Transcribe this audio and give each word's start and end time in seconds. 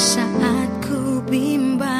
Saat 0.00 0.80
ku 0.80 1.20
bimbang 1.28 1.99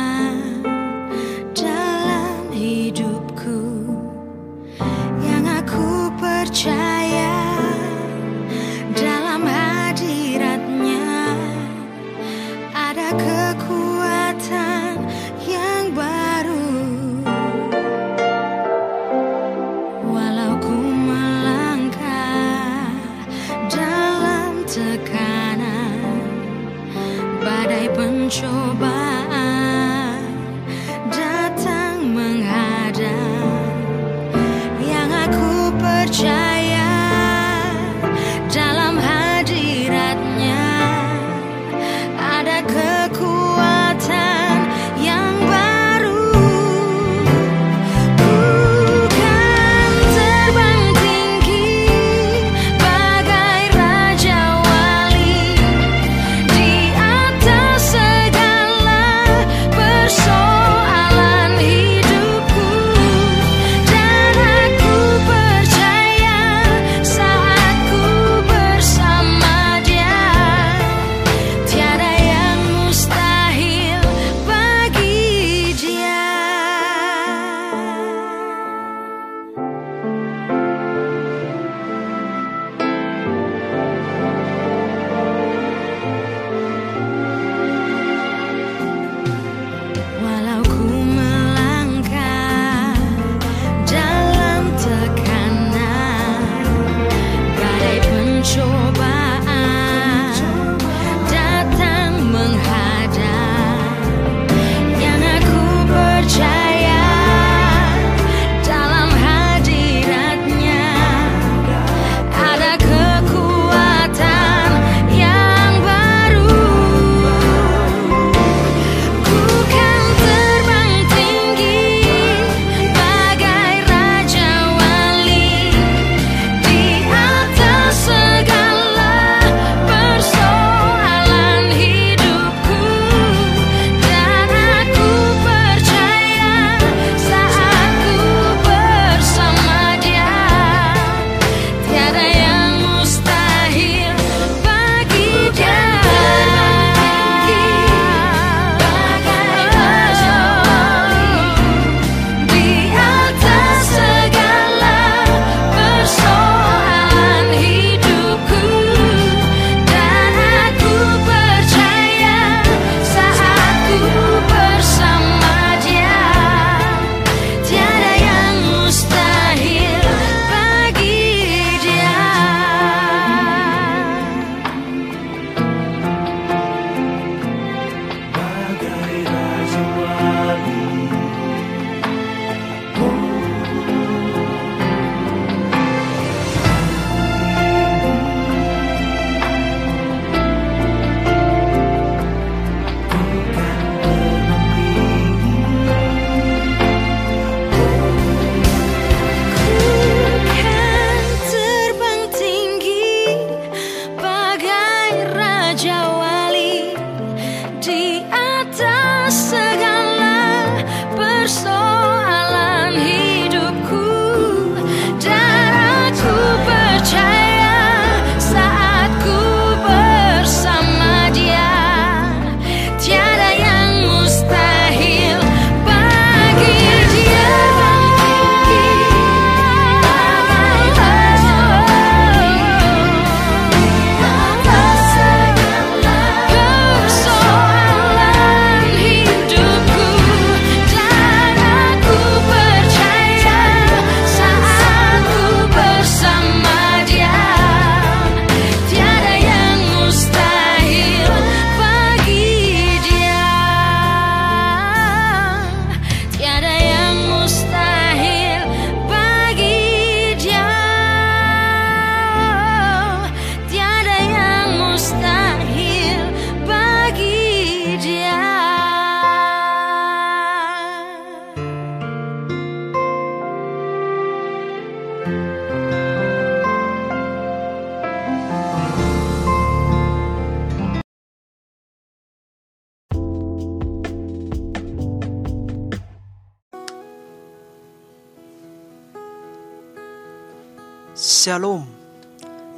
Shalom. 291.50 291.82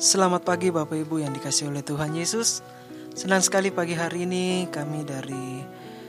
Selamat 0.00 0.48
pagi 0.48 0.72
Bapak 0.72 0.96
Ibu 0.96 1.20
yang 1.20 1.36
dikasih 1.36 1.68
oleh 1.68 1.84
Tuhan 1.84 2.16
Yesus. 2.16 2.64
Senang 3.12 3.44
sekali 3.44 3.68
pagi 3.68 3.92
hari 3.92 4.24
ini 4.24 4.64
kami 4.72 5.04
dari 5.04 5.60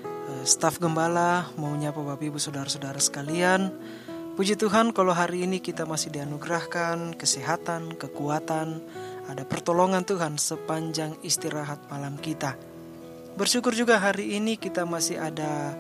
uh, 0.07 0.43
staf 0.47 0.79
gembala 0.79 1.51
mau 1.59 1.75
menyapa 1.75 1.99
Bapak 1.99 2.23
Ibu 2.23 2.39
saudara-saudara 2.39 3.03
sekalian. 3.03 3.67
Puji 4.39 4.55
Tuhan 4.55 4.95
kalau 4.95 5.11
hari 5.11 5.43
ini 5.43 5.59
kita 5.59 5.83
masih 5.83 6.15
dianugerahkan 6.15 7.19
kesehatan, 7.19 7.99
kekuatan, 7.99 8.79
ada 9.27 9.43
pertolongan 9.43 10.07
Tuhan 10.07 10.39
sepanjang 10.39 11.19
istirahat 11.19 11.83
malam 11.91 12.15
kita. 12.15 12.55
Bersyukur 13.35 13.75
juga 13.75 13.99
hari 13.99 14.39
ini 14.39 14.55
kita 14.55 14.87
masih 14.87 15.19
ada 15.19 15.75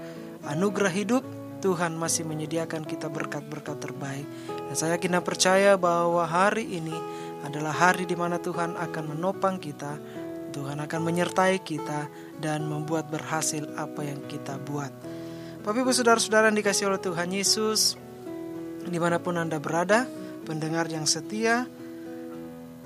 anugerah 0.51 0.91
hidup, 0.91 1.23
Tuhan 1.63 1.95
masih 1.95 2.27
menyediakan 2.27 2.83
kita 2.83 3.07
berkat-berkat 3.07 3.79
terbaik. 3.79 4.27
Dan 4.51 4.75
saya 4.75 4.99
kena 4.99 5.23
percaya 5.23 5.79
bahwa 5.79 6.27
hari 6.27 6.67
ini 6.67 6.91
adalah 7.47 7.71
hari 7.71 8.03
di 8.03 8.19
mana 8.19 8.35
Tuhan 8.35 8.75
akan 8.75 9.15
menopang 9.15 9.63
kita, 9.63 9.95
Tuhan 10.51 10.83
akan 10.83 10.99
menyertai 10.99 11.63
kita 11.63 12.11
dan 12.43 12.67
membuat 12.67 13.07
berhasil 13.07 13.63
apa 13.79 14.03
yang 14.03 14.19
kita 14.27 14.59
buat. 14.59 14.91
Bapak 15.63 15.87
ibu 15.87 15.95
saudara-saudara 15.95 16.51
yang 16.51 16.59
dikasih 16.59 16.91
oleh 16.91 16.99
Tuhan 16.99 17.31
Yesus, 17.31 17.95
di 18.83 18.99
mana 18.99 19.23
pun 19.23 19.39
Anda 19.39 19.63
berada, 19.63 20.03
pendengar 20.43 20.91
yang 20.91 21.07
setia, 21.07 21.63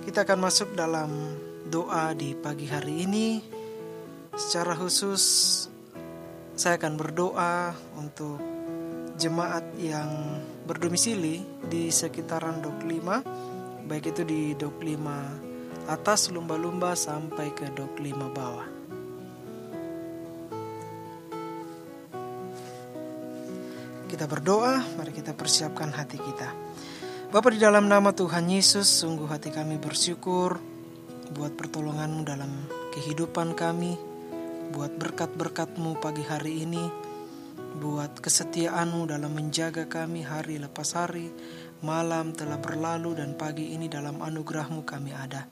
kita 0.06 0.22
akan 0.22 0.38
masuk 0.38 0.78
dalam 0.78 1.10
doa 1.66 2.14
di 2.14 2.38
pagi 2.38 2.70
hari 2.70 3.10
ini. 3.10 3.42
Secara 4.38 4.78
khusus, 4.78 5.26
saya 6.54 6.78
akan 6.78 6.94
berdoa 6.94 7.74
untuk 7.98 8.57
jemaat 9.18 9.66
yang 9.82 10.38
berdomisili 10.70 11.42
di 11.66 11.90
sekitaran 11.90 12.62
Dok 12.62 12.86
5 12.86 13.90
baik 13.90 14.14
itu 14.14 14.22
di 14.22 14.54
Dok 14.54 14.78
5 14.78 15.90
atas 15.90 16.30
lumba-lumba 16.30 16.94
sampai 16.94 17.50
ke 17.56 17.72
Dok 17.74 17.98
5 17.98 18.14
bawah. 18.30 18.70
Kita 24.08 24.24
berdoa, 24.28 24.84
mari 25.00 25.12
kita 25.12 25.32
persiapkan 25.34 25.92
hati 25.92 26.20
kita. 26.20 26.50
Bapak 27.28 27.56
di 27.56 27.60
dalam 27.60 27.92
nama 27.92 28.16
Tuhan 28.16 28.48
Yesus, 28.48 28.88
sungguh 28.88 29.28
hati 29.28 29.52
kami 29.52 29.80
bersyukur 29.80 30.60
buat 31.36 31.56
pertolonganmu 31.60 32.24
dalam 32.24 32.52
kehidupan 32.96 33.52
kami, 33.56 34.00
buat 34.72 34.96
berkat-berkatmu 34.96 36.00
pagi 36.00 36.24
hari 36.24 36.64
ini, 36.64 36.88
buat 37.78 38.18
kesetiaanmu 38.18 39.06
dalam 39.06 39.38
menjaga 39.38 39.86
kami 39.86 40.26
hari 40.26 40.58
lepas 40.58 40.98
hari, 40.98 41.30
malam 41.86 42.34
telah 42.34 42.58
berlalu 42.58 43.14
dan 43.14 43.38
pagi 43.38 43.78
ini 43.78 43.86
dalam 43.86 44.18
anugerahmu 44.20 44.82
kami 44.82 45.14
ada. 45.14 45.46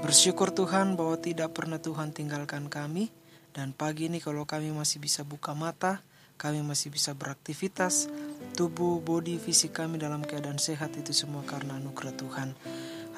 Bersyukur 0.00 0.54
Tuhan 0.54 0.94
bahwa 0.94 1.18
tidak 1.18 1.58
pernah 1.58 1.82
Tuhan 1.82 2.14
tinggalkan 2.14 2.70
kami, 2.70 3.10
dan 3.50 3.74
pagi 3.74 4.06
ini 4.06 4.22
kalau 4.22 4.46
kami 4.46 4.70
masih 4.70 5.02
bisa 5.02 5.26
buka 5.26 5.58
mata, 5.58 6.06
kami 6.38 6.62
masih 6.62 6.94
bisa 6.94 7.18
beraktivitas, 7.18 8.06
tubuh, 8.54 9.02
body, 9.02 9.42
fisik 9.42 9.74
kami 9.74 9.98
dalam 9.98 10.22
keadaan 10.22 10.62
sehat 10.62 10.94
itu 10.94 11.10
semua 11.10 11.42
karena 11.42 11.82
anugerah 11.82 12.14
Tuhan. 12.14 12.48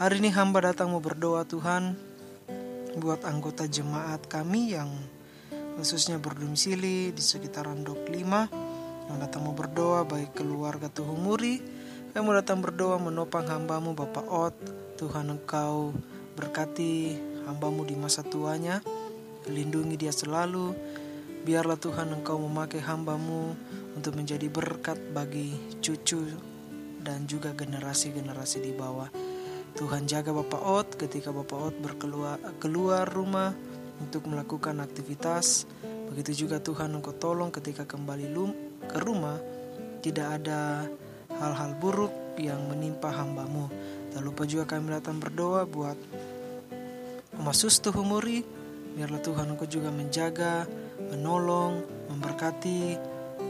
Hari 0.00 0.24
ini 0.24 0.32
hamba 0.32 0.72
datang 0.72 0.90
mau 0.90 1.04
berdoa 1.04 1.44
Tuhan 1.44 1.94
buat 2.96 3.22
anggota 3.28 3.68
jemaat 3.68 4.24
kami 4.26 4.74
yang 4.74 4.90
khususnya 5.74 6.22
berdomisili 6.22 7.10
di 7.10 7.22
sekitaran 7.22 7.82
Dok 7.82 8.10
5 8.10 9.10
yang 9.10 9.18
datang 9.20 9.42
mau 9.44 9.52
berdoa 9.52 10.06
baik 10.08 10.38
keluarga 10.38 10.88
Tuhumuri 10.88 11.60
yang 12.14 12.24
mau 12.24 12.34
datang 12.34 12.62
berdoa 12.62 12.96
menopang 13.02 13.46
hambamu 13.46 13.92
Bapak 13.92 14.26
Ot 14.30 14.56
Tuhan 14.96 15.34
engkau 15.34 15.92
berkati 16.38 17.18
hambamu 17.46 17.82
di 17.84 17.98
masa 17.98 18.22
tuanya 18.22 18.80
lindungi 19.50 19.98
dia 20.00 20.14
selalu 20.14 20.72
biarlah 21.44 21.76
Tuhan 21.76 22.08
engkau 22.16 22.40
memakai 22.40 22.80
hambamu 22.80 23.52
untuk 23.94 24.16
menjadi 24.16 24.48
berkat 24.48 24.96
bagi 25.12 25.52
cucu 25.84 26.24
dan 27.04 27.28
juga 27.28 27.52
generasi-generasi 27.52 28.64
di 28.64 28.72
bawah. 28.72 29.12
Tuhan 29.76 30.08
jaga 30.08 30.32
Bapak 30.32 30.62
Ot 30.64 30.88
ketika 30.96 31.34
Bapak 31.34 31.58
Ot 31.58 31.76
berkeluar 31.82 32.40
keluar 32.62 33.04
rumah 33.04 33.52
untuk 34.02 34.26
melakukan 34.26 34.82
aktivitas. 34.82 35.68
Begitu 36.10 36.46
juga 36.46 36.62
Tuhan 36.62 36.94
engkau 36.94 37.14
tolong 37.14 37.50
ketika 37.50 37.86
kembali 37.86 38.30
ke 38.86 38.98
rumah 39.02 39.38
tidak 40.04 40.42
ada 40.42 40.84
hal-hal 41.40 41.72
buruk 41.80 42.12
yang 42.38 42.60
menimpa 42.68 43.10
hambamu. 43.10 43.70
Tak 44.14 44.22
lupa 44.22 44.42
juga 44.46 44.64
kami 44.68 44.94
datang 44.94 45.18
berdoa 45.18 45.66
buat 45.66 45.98
Oma 47.34 47.50
Sustu 47.50 47.90
Humuri. 47.90 48.44
Biarlah 48.94 49.18
Tuhan 49.18 49.50
engkau 49.50 49.66
juga 49.66 49.90
menjaga, 49.90 50.70
menolong, 51.10 51.82
memberkati 52.14 52.94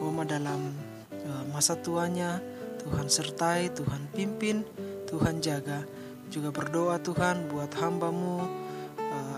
Oma 0.00 0.24
dalam 0.24 0.72
uh, 1.12 1.44
masa 1.52 1.76
tuanya. 1.76 2.40
Tuhan 2.80 3.08
sertai, 3.08 3.72
Tuhan 3.72 4.08
pimpin, 4.12 4.64
Tuhan 5.08 5.40
jaga. 5.40 5.84
Juga 6.32 6.52
berdoa 6.52 7.00
Tuhan 7.00 7.48
buat 7.48 7.72
hambamu, 7.76 8.63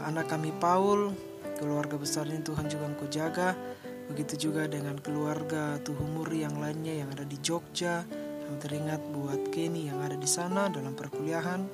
anak 0.06 0.30
kami 0.30 0.54
Paul, 0.62 1.10
keluarga 1.58 1.98
besar 1.98 2.30
ini 2.30 2.38
Tuhan 2.38 2.70
juga 2.70 2.86
engkau 2.86 3.10
jaga. 3.10 3.58
Begitu 4.06 4.48
juga 4.48 4.70
dengan 4.70 4.94
keluarga 5.02 5.82
Tuhumuri 5.82 6.46
yang 6.46 6.62
lainnya 6.62 6.94
yang 6.94 7.10
ada 7.10 7.26
di 7.26 7.34
Jogja. 7.42 8.06
Yang 8.46 8.56
teringat 8.62 9.02
buat 9.10 9.50
Kenny 9.50 9.90
yang 9.90 9.98
ada 10.06 10.14
di 10.14 10.30
sana 10.30 10.70
dalam 10.70 10.94
perkuliahan. 10.94 11.66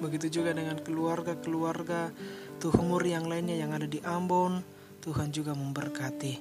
Begitu 0.00 0.40
juga 0.40 0.56
dengan 0.56 0.80
keluarga-keluarga 0.80 2.08
Tuhumuri 2.56 3.12
yang 3.12 3.28
lainnya 3.28 3.60
yang 3.60 3.76
ada 3.76 3.84
di 3.84 4.00
Ambon. 4.00 4.64
Tuhan 5.04 5.28
juga 5.28 5.52
memberkati. 5.52 6.40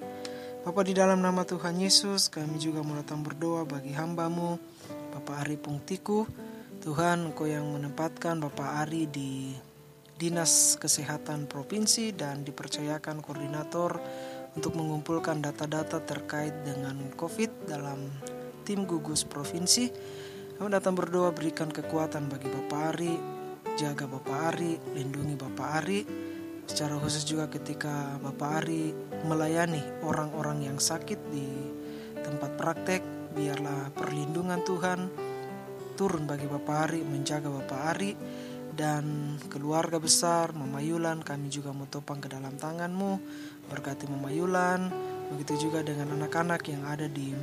Bapak 0.63 0.84
di 0.88 0.96
dalam 0.96 1.24
nama 1.24 1.44
Tuhan 1.48 1.80
Yesus, 1.80 2.27
kami 2.27 2.60
juga 2.60 2.84
mau 2.84 2.96
datang 2.96 3.24
berdoa 3.24 3.63
bagi 3.63 3.96
hambamu, 3.96 4.60
Bapak 5.16 5.48
Ari 5.48 5.56
Pungtiku. 5.56 6.27
Tuhan, 6.84 7.32
Engkau 7.32 7.48
yang 7.48 7.68
menempatkan 7.72 8.39
Bapak 8.39 8.84
Ari 8.84 9.08
di 9.08 9.51
Dinas 10.18 10.82
Kesehatan 10.82 11.46
Provinsi 11.46 12.10
dan 12.10 12.42
dipercayakan 12.42 13.22
koordinator 13.22 14.02
untuk 14.58 14.74
mengumpulkan 14.74 15.46
data-data 15.46 16.02
terkait 16.02 16.66
dengan 16.66 16.98
COVID 17.14 17.70
dalam 17.70 18.10
tim 18.66 18.90
gugus 18.90 19.22
provinsi. 19.22 19.94
Kami 20.58 20.74
datang 20.74 20.98
berdoa 20.98 21.30
berikan 21.30 21.70
kekuatan 21.70 22.34
bagi 22.34 22.50
Bapak 22.50 22.98
Ari, 22.98 23.14
jaga 23.78 24.10
Bapak 24.10 24.58
Ari, 24.58 24.74
lindungi 24.98 25.38
Bapak 25.38 25.70
Ari, 25.86 26.02
Secara 26.68 27.00
khusus 27.00 27.24
juga 27.24 27.48
ketika 27.48 28.20
Bapak 28.20 28.66
Ari 28.66 28.92
melayani 29.24 29.80
orang-orang 30.04 30.68
yang 30.68 30.82
sakit 30.82 31.30
di 31.32 31.48
tempat 32.20 32.60
praktek, 32.60 33.00
biarlah 33.38 33.94
perlindungan 33.96 34.60
Tuhan 34.68 35.00
turun 35.96 36.28
bagi 36.28 36.50
Bapak 36.50 36.78
Ari, 36.90 37.00
menjaga 37.08 37.48
Bapak 37.48 37.82
Ari 37.96 38.12
dan 38.77 39.36
keluarga 39.50 39.98
besar 39.98 40.53
Mama 40.53 40.77
Yulan 40.79 41.25
kami 41.25 41.50
juga 41.50 41.74
mau 41.74 41.89
topang 41.89 42.22
ke 42.22 42.29
dalam 42.29 42.53
tanganmu 42.53 43.17
berkati 43.74 44.05
Mama 44.05 44.29
Yulan 44.29 44.93
begitu 45.34 45.67
juga 45.67 45.81
dengan 45.81 46.13
anak-anak 46.13 46.62
yang 46.69 46.86
ada 46.86 47.10
di 47.10 47.34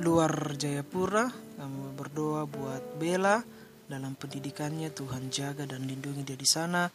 luar 0.00 0.56
Jayapura 0.56 1.28
kami 1.60 1.92
berdoa 1.92 2.48
buat 2.48 2.96
Bella 2.96 3.44
dalam 3.84 4.16
pendidikannya 4.16 4.88
Tuhan 4.88 5.28
jaga 5.28 5.68
dan 5.68 5.84
lindungi 5.84 6.24
dia 6.24 6.40
di 6.40 6.48
sana 6.48 6.88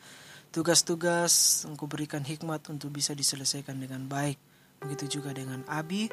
Tugas-tugas 0.48 1.68
engkau 1.68 1.92
berikan 1.92 2.24
hikmat 2.24 2.64
untuk 2.72 2.90
bisa 2.96 3.12
diselesaikan 3.12 3.78
dengan 3.78 4.08
baik. 4.08 4.40
Begitu 4.80 5.20
juga 5.20 5.36
dengan 5.36 5.62
Abi. 5.68 6.08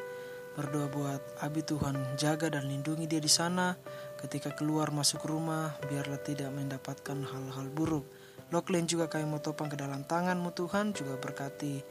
Berdoa 0.55 0.87
buat 0.91 1.21
Abi 1.41 1.63
Tuhan 1.63 2.19
jaga 2.19 2.51
dan 2.51 2.67
lindungi 2.67 3.07
dia 3.07 3.17
di 3.17 3.31
sana. 3.31 3.75
Ketika 4.15 4.55
keluar 4.55 4.95
masuk 4.95 5.27
rumah, 5.27 5.75
biarlah 5.91 6.19
tidak 6.23 6.49
mendapatkan 6.55 7.19
hal-hal 7.19 7.67
buruk. 7.71 8.07
Loklen 8.53 8.87
juga 8.87 9.11
kami 9.11 9.27
mau 9.27 9.41
topang 9.43 9.67
ke 9.67 9.75
dalam 9.75 10.05
tanganmu 10.07 10.55
Tuhan, 10.55 10.95
juga 10.95 11.19
berkati 11.19 11.83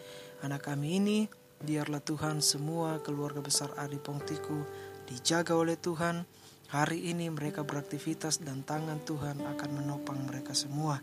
anak 0.47 0.71
kami 0.71 1.03
ini. 1.03 1.19
Biarlah 1.65 2.01
Tuhan 2.01 2.45
semua 2.45 3.01
keluarga 3.01 3.41
besar 3.41 3.73
Ari 3.81 3.97
Pongtiku 4.01 4.65
dijaga 5.09 5.57
oleh 5.57 5.77
Tuhan. 5.77 6.25
Hari 6.73 7.13
ini 7.13 7.31
mereka 7.31 7.63
beraktivitas 7.63 8.43
dan 8.43 8.67
tangan 8.67 9.05
Tuhan 9.05 9.45
akan 9.45 9.71
menopang 9.71 10.19
mereka 10.27 10.57
semua. 10.57 10.99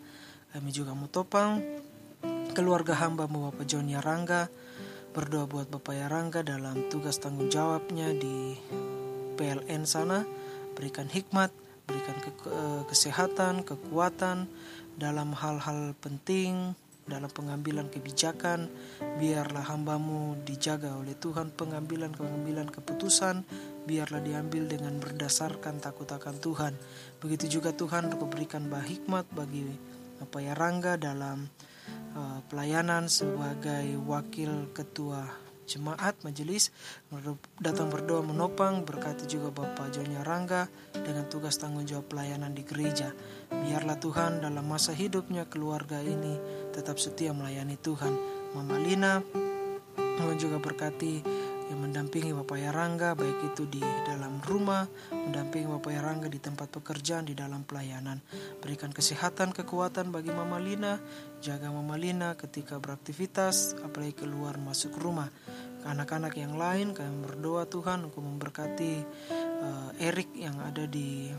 Kami 0.51 0.69
juga 0.73 0.91
mau 0.91 1.07
topang 1.07 1.63
keluarga 2.51 2.97
hamba 2.99 3.31
mu 3.31 3.47
Bapak 3.47 3.63
John 3.63 3.87
Yarangga 3.87 4.51
berdoa 5.11 5.47
buat 5.47 5.67
Bapak 5.71 5.95
Yarangga 5.95 6.43
dalam 6.43 6.87
tugas 6.91 7.19
tanggung 7.19 7.47
jawabnya 7.51 8.11
di 8.15 8.55
PLN 9.39 9.83
sana 9.83 10.23
berikan 10.77 11.07
hikmat 11.07 11.51
berikan 11.85 12.17
ke 12.23 12.31
eh, 12.47 12.83
kesehatan 12.87 13.67
kekuatan 13.67 14.47
dalam 14.95 15.33
hal-hal 15.35 15.97
penting 15.99 16.77
dalam 17.09 17.27
pengambilan 17.27 17.89
kebijakan 17.89 18.69
biarlah 19.19 19.65
hambamu 19.67 20.37
dijaga 20.47 20.95
oleh 20.95 21.17
Tuhan 21.17 21.51
pengambilan 21.51 22.13
pengambilan 22.13 22.69
keputusan 22.69 23.43
biarlah 23.89 24.21
diambil 24.21 24.69
dengan 24.69 24.95
berdasarkan 25.01 25.81
takut 25.81 26.05
akan 26.05 26.37
Tuhan. 26.37 26.73
Begitu 27.17 27.59
juga 27.59 27.73
Tuhan 27.73 28.13
untuk 28.13 28.29
berikan 28.29 28.69
bah 28.69 28.85
hikmat 28.85 29.25
bagi 29.33 29.65
Bapak 30.21 30.41
ya 30.45 30.53
Rangga 30.53 31.01
dalam 31.01 31.49
uh, 32.13 32.39
pelayanan 32.45 33.09
sebagai 33.09 33.97
wakil 34.05 34.69
ketua 34.71 35.25
jemaat 35.69 36.17
majelis 36.25 36.73
datang 37.61 37.87
berdoa 37.87 38.25
menopang 38.25 38.83
berkati 38.85 39.25
juga 39.29 39.53
Bapak 39.53 39.93
Jonya 39.93 40.25
Rangga 40.25 40.67
dengan 40.93 41.27
tugas 41.27 41.57
tanggung 41.57 41.85
jawab 41.87 42.09
pelayanan 42.11 42.51
di 42.51 42.63
gereja. 42.65 43.13
Biarlah 43.51 43.97
Tuhan 43.99 44.41
dalam 44.41 44.65
masa 44.65 44.91
hidupnya 44.95 45.45
keluarga 45.47 46.01
ini 46.01 46.37
tetap 46.75 46.97
setia 46.97 47.31
melayani 47.31 47.77
Tuhan. 47.79 48.13
Mama 48.51 48.75
Lina 48.81 49.23
Tuhan 49.95 50.37
juga 50.37 50.61
berkati 50.61 51.23
yang 51.71 51.87
mendampingi 51.87 52.35
Bapak 52.35 52.59
Yarangga 52.59 53.15
baik 53.15 53.55
itu 53.55 53.63
di 53.63 53.79
dalam 54.03 54.43
rumah, 54.43 54.83
mendampingi 55.15 55.71
Bapak 55.71 55.91
Yarangga 55.95 56.27
di 56.27 56.43
tempat 56.43 56.67
pekerjaan, 56.67 57.23
di 57.23 57.31
dalam 57.31 57.63
pelayanan. 57.63 58.19
Berikan 58.59 58.91
kesehatan, 58.91 59.55
kekuatan 59.55 60.11
bagi 60.11 60.35
Mama 60.35 60.59
Lina, 60.59 60.99
jaga 61.39 61.71
Mama 61.71 61.95
Lina 61.95 62.35
ketika 62.35 62.75
beraktivitas, 62.75 63.79
apalagi 63.79 64.27
keluar 64.27 64.59
masuk 64.59 64.99
rumah. 64.99 65.31
Anak-anak 65.87 66.35
yang 66.35 66.59
lain 66.59 66.91
kami 66.91 67.23
berdoa 67.25 67.65
Tuhan 67.65 68.05
untuk 68.05 68.21
memberkati 68.21 68.93
uh, 69.63 69.89
Erik 69.97 70.29
yang 70.35 70.59
ada 70.61 70.85
di 70.85 71.31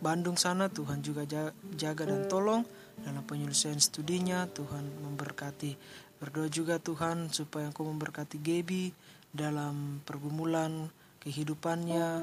Bandung 0.00 0.40
sana 0.40 0.72
Tuhan 0.72 1.04
juga 1.04 1.28
jaga 1.76 2.02
dan 2.08 2.24
tolong 2.24 2.64
dalam 3.04 3.20
penyelesaian 3.20 3.76
studinya 3.76 4.48
Tuhan 4.48 4.88
memberkati 5.04 5.76
berdoa 6.20 6.52
juga 6.52 6.76
Tuhan 6.76 7.32
supaya 7.32 7.72
Engkau 7.72 7.88
memberkati 7.88 8.36
Gaby 8.38 8.92
dalam 9.32 10.04
pergumulan 10.04 10.92
kehidupannya 11.24 12.22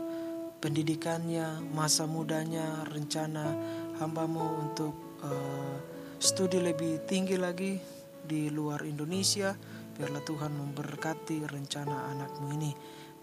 pendidikannya 0.57 1.61
masa 1.73 2.09
mudanya 2.09 2.85
rencana 2.89 3.45
hambamu 4.01 4.69
untuk 4.69 4.93
uh, 5.21 5.77
studi 6.17 6.57
lebih 6.61 7.05
tinggi 7.05 7.37
lagi 7.37 7.77
di 8.21 8.49
luar 8.49 8.85
Indonesia. 8.85 9.53
Biarlah 9.97 10.21
Tuhan 10.21 10.53
memberkati 10.53 11.49
rencana 11.49 12.13
anakmu 12.13 12.53
ini. 12.53 12.71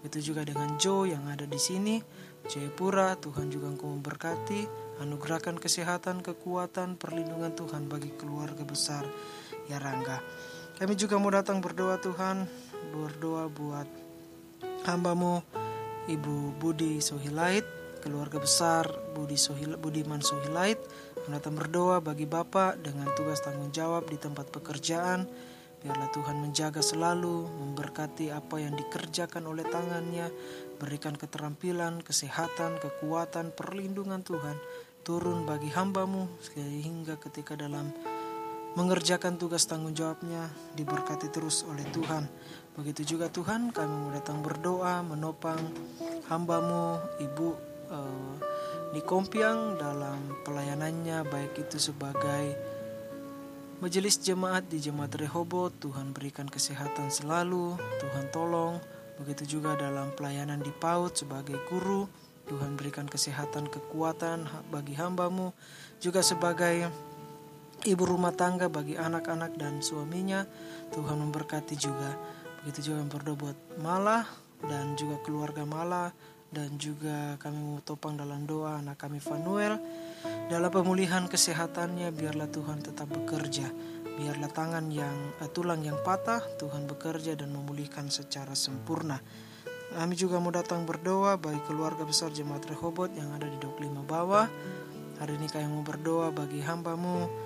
Itu 0.03 0.19
juga 0.19 0.43
dengan 0.43 0.75
Joe 0.75 1.07
yang 1.07 1.31
ada 1.31 1.47
di 1.47 1.59
sini. 1.59 1.97
Jayapura, 2.45 3.17
Tuhan 3.17 3.49
juga 3.49 3.71
engkau 3.71 3.89
memberkati, 3.89 4.67
anugerahkan 5.01 5.57
kesehatan, 5.57 6.21
kekuatan, 6.21 6.99
perlindungan 6.99 7.55
Tuhan 7.57 7.89
bagi 7.89 8.13
keluarga 8.13 8.61
besar 8.67 9.07
ya 9.65 9.81
Rangga. 9.81 10.21
Kami 10.75 10.93
juga 10.99 11.15
mau 11.15 11.31
datang 11.31 11.63
berdoa 11.63 11.95
Tuhan, 12.03 12.43
berdoa 12.91 13.47
buat 13.47 13.87
hambamu 14.83 15.39
Ibu 16.11 16.59
Budi 16.59 16.99
Sohilait, 16.99 17.63
keluarga 18.03 18.43
besar 18.43 18.83
Budi 19.15 19.39
Sohil, 19.39 19.79
Budiman 19.79 20.19
Sohilait, 20.19 20.75
datang 21.31 21.55
berdoa 21.55 22.03
bagi 22.03 22.27
Bapak 22.27 22.83
dengan 22.83 23.07
tugas 23.15 23.39
tanggung 23.39 23.71
jawab 23.71 24.11
di 24.11 24.19
tempat 24.19 24.51
pekerjaan, 24.51 25.23
Biarlah 25.85 26.09
Tuhan 26.09 26.41
menjaga 26.41 26.81
selalu, 26.81 27.45
memberkati 27.45 28.33
apa 28.33 28.57
yang 28.57 28.73
dikerjakan 28.73 29.45
oleh 29.45 29.61
tangannya, 29.69 30.33
berikan 30.81 31.13
keterampilan, 31.13 32.01
kesehatan, 32.01 32.81
kekuatan, 32.81 33.53
perlindungan 33.53 34.25
Tuhan. 34.25 34.57
Turun 35.05 35.45
bagi 35.45 35.69
hambamu 35.69 36.25
sehingga 36.41 37.21
ketika 37.21 37.53
dalam 37.53 37.93
mengerjakan 38.75 39.39
tugas 39.39 39.63
tanggung 39.63 39.95
jawabnya 39.95 40.51
diberkati 40.75 41.31
terus 41.31 41.63
oleh 41.63 41.83
Tuhan. 41.95 42.27
Begitu 42.75 43.15
juga 43.15 43.31
Tuhan 43.31 43.71
kami 43.71 43.87
mau 43.87 44.11
datang 44.11 44.43
berdoa 44.43 44.99
menopang 44.99 45.59
hambamu 46.27 46.99
Ibu 47.23 47.49
uh, 47.87 48.35
di 48.91 48.99
Kompiang 49.03 49.79
dalam 49.79 50.19
pelayanannya 50.43 51.23
baik 51.27 51.67
itu 51.67 51.79
sebagai 51.79 52.75
Majelis 53.75 54.15
jemaat 54.23 54.71
di 54.71 54.79
Jemaat 54.79 55.19
Rehobot, 55.19 55.75
Tuhan 55.83 56.15
berikan 56.15 56.47
kesehatan 56.47 57.11
selalu, 57.11 57.75
Tuhan 57.99 58.31
tolong. 58.31 58.79
Begitu 59.19 59.59
juga 59.59 59.75
dalam 59.75 60.15
pelayanan 60.15 60.63
di 60.63 60.71
PAUD 60.71 61.11
sebagai 61.11 61.59
guru, 61.67 62.07
Tuhan 62.47 62.79
berikan 62.79 63.03
kesehatan, 63.03 63.67
kekuatan 63.67 64.47
bagi 64.71 64.95
hambamu. 64.95 65.51
Juga 65.99 66.23
sebagai 66.23 66.87
ibu 67.85 68.03
rumah 68.03 68.33
tangga 68.33 68.65
bagi 68.65 68.97
anak-anak 68.97 69.55
dan 69.61 69.79
suaminya, 69.79 70.45
Tuhan 70.89 71.21
memberkati 71.21 71.77
juga. 71.77 72.17
Begitu 72.65 72.91
juga 72.91 73.05
yang 73.05 73.11
berdoa 73.13 73.37
buat 73.37 73.57
Malah 73.77 74.25
dan 74.65 74.97
juga 74.97 75.21
keluarga 75.21 75.63
Malah 75.69 76.09
dan 76.49 76.79
juga 76.81 77.37
kami 77.37 77.57
mau 77.61 77.81
topang 77.85 78.17
dalam 78.17 78.47
doa 78.47 78.79
anak 78.79 78.95
kami 78.95 79.19
Fanuel 79.19 79.75
dalam 80.47 80.71
pemulihan 80.71 81.27
kesehatannya 81.29 82.09
biarlah 82.15 82.49
Tuhan 82.49 82.81
tetap 82.81 83.11
bekerja. 83.11 83.69
Biarlah 84.15 84.47
tangan 84.49 84.87
yang 84.89 85.35
eh, 85.43 85.49
tulang 85.51 85.83
yang 85.83 85.99
patah 86.01 86.41
Tuhan 86.57 86.87
bekerja 86.89 87.37
dan 87.37 87.51
memulihkan 87.53 88.09
secara 88.09 88.55
sempurna. 88.55 89.19
Kami 89.95 90.15
juga 90.17 90.41
mau 90.41 90.49
datang 90.49 90.83
berdoa 90.83 91.37
bagi 91.37 91.61
keluarga 91.69 92.03
besar 92.03 92.33
Jemaat 92.33 92.65
Rehobot 92.67 93.13
yang 93.13 93.31
ada 93.35 93.45
di 93.45 93.55
25 93.61 94.01
bawah. 94.03 94.47
Hari 95.21 95.33
ini 95.39 95.47
kami 95.47 95.67
mau 95.69 95.85
berdoa 95.85 96.33
bagi 96.33 96.59
hambamu 96.59 97.44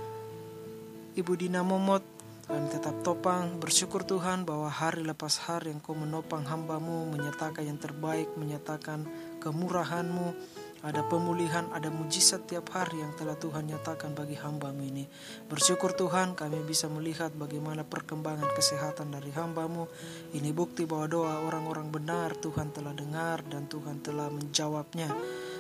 Ibu 1.18 1.34
Dina 1.34 1.66
Momot 1.66 2.06
kami 2.50 2.66
tetap 2.70 3.06
topang 3.06 3.62
bersyukur 3.62 4.06
Tuhan 4.06 4.46
bahwa 4.46 4.70
hari 4.70 5.06
lepas 5.06 5.42
hari 5.46 5.70
yang 5.74 5.82
kau 5.82 5.94
menopang 5.94 6.46
hambamu 6.46 7.06
menyatakan 7.10 7.66
yang 7.66 7.78
terbaik 7.78 8.30
menyatakan 8.38 9.06
kemurahanmu 9.38 10.34
ada 10.80 11.04
pemulihan, 11.04 11.68
ada 11.76 11.92
mujizat 11.92 12.48
tiap 12.48 12.72
hari 12.72 13.04
yang 13.04 13.12
telah 13.20 13.36
Tuhan 13.36 13.68
nyatakan 13.68 14.16
bagi 14.16 14.40
hambamu 14.40 14.80
ini. 14.80 15.04
Bersyukur 15.52 15.92
Tuhan 15.92 16.40
kami 16.40 16.64
bisa 16.64 16.88
melihat 16.88 17.36
bagaimana 17.36 17.84
perkembangan 17.84 18.48
kesehatan 18.56 19.12
dari 19.12 19.34
hambamu. 19.36 19.92
Ini 20.32 20.56
bukti 20.56 20.88
bahwa 20.88 21.06
doa 21.12 21.36
orang-orang 21.44 21.92
benar 21.92 22.32
Tuhan 22.40 22.72
telah 22.72 22.96
dengar 22.96 23.44
dan 23.50 23.68
Tuhan 23.68 24.00
telah 24.00 24.32
menjawabnya. 24.32 25.12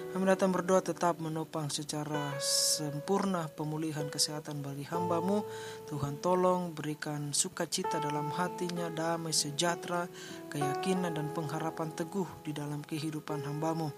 Kami 0.09 0.25
datang 0.25 0.49
berdoa 0.49 0.81
tetap 0.81 1.21
menopang 1.21 1.69
secara 1.69 2.33
sempurna 2.41 3.45
pemulihan 3.45 4.09
kesehatan 4.09 4.65
bagi 4.65 4.81
hambamu. 4.89 5.45
Tuhan 5.85 6.17
tolong 6.17 6.73
berikan 6.73 7.29
sukacita 7.29 8.01
dalam 8.01 8.33
hatinya, 8.33 8.89
damai 8.89 9.29
sejahtera, 9.29 10.09
keyakinan 10.49 11.13
dan 11.13 11.29
pengharapan 11.29 11.93
teguh 11.93 12.25
di 12.41 12.57
dalam 12.57 12.81
kehidupan 12.81 13.45
hambamu. 13.45 13.93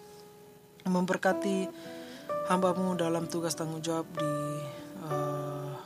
Memberkati 0.84 1.72
hambamu 2.52 2.92
dalam 3.00 3.32
tugas 3.32 3.56
tanggung 3.56 3.80
jawab 3.80 4.12
di 4.12 4.34
uh, 5.08 5.80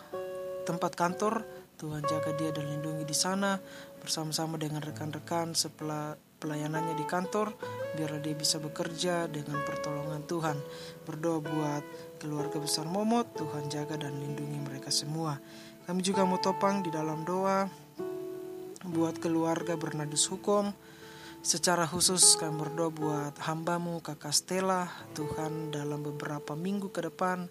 tempat 0.66 0.98
kantor. 0.98 1.46
Tuhan 1.78 2.02
jaga 2.02 2.34
dia 2.34 2.50
dan 2.50 2.66
lindungi 2.66 3.06
di 3.06 3.14
sana. 3.14 3.62
Bersama-sama 4.02 4.58
dengan 4.58 4.82
rekan-rekan 4.82 5.54
pelayanannya 6.46 6.94
di 6.94 7.10
kantor 7.10 7.58
biar 7.98 8.22
dia 8.22 8.38
bisa 8.38 8.62
bekerja 8.62 9.26
dengan 9.26 9.66
pertolongan 9.66 10.22
Tuhan. 10.30 10.58
Berdoa 11.02 11.42
buat 11.42 11.84
keluarga 12.22 12.62
besar 12.62 12.86
Momot 12.86 13.34
Tuhan 13.34 13.66
jaga 13.66 13.98
dan 13.98 14.14
lindungi 14.22 14.62
mereka 14.62 14.94
semua. 14.94 15.42
Kami 15.90 16.06
juga 16.06 16.22
mau 16.22 16.38
topang 16.38 16.86
di 16.86 16.94
dalam 16.94 17.26
doa 17.26 17.66
buat 18.86 19.18
keluarga 19.18 19.74
bernadus 19.74 20.30
hukum. 20.30 20.70
Secara 21.42 21.90
khusus 21.90 22.38
kami 22.38 22.62
berdoa 22.62 22.90
buat 22.94 23.34
hambamu 23.42 24.06
kakak 24.06 24.34
Stella. 24.34 24.86
Tuhan 25.18 25.74
dalam 25.74 26.06
beberapa 26.06 26.54
minggu 26.54 26.94
ke 26.94 27.10
depan 27.10 27.50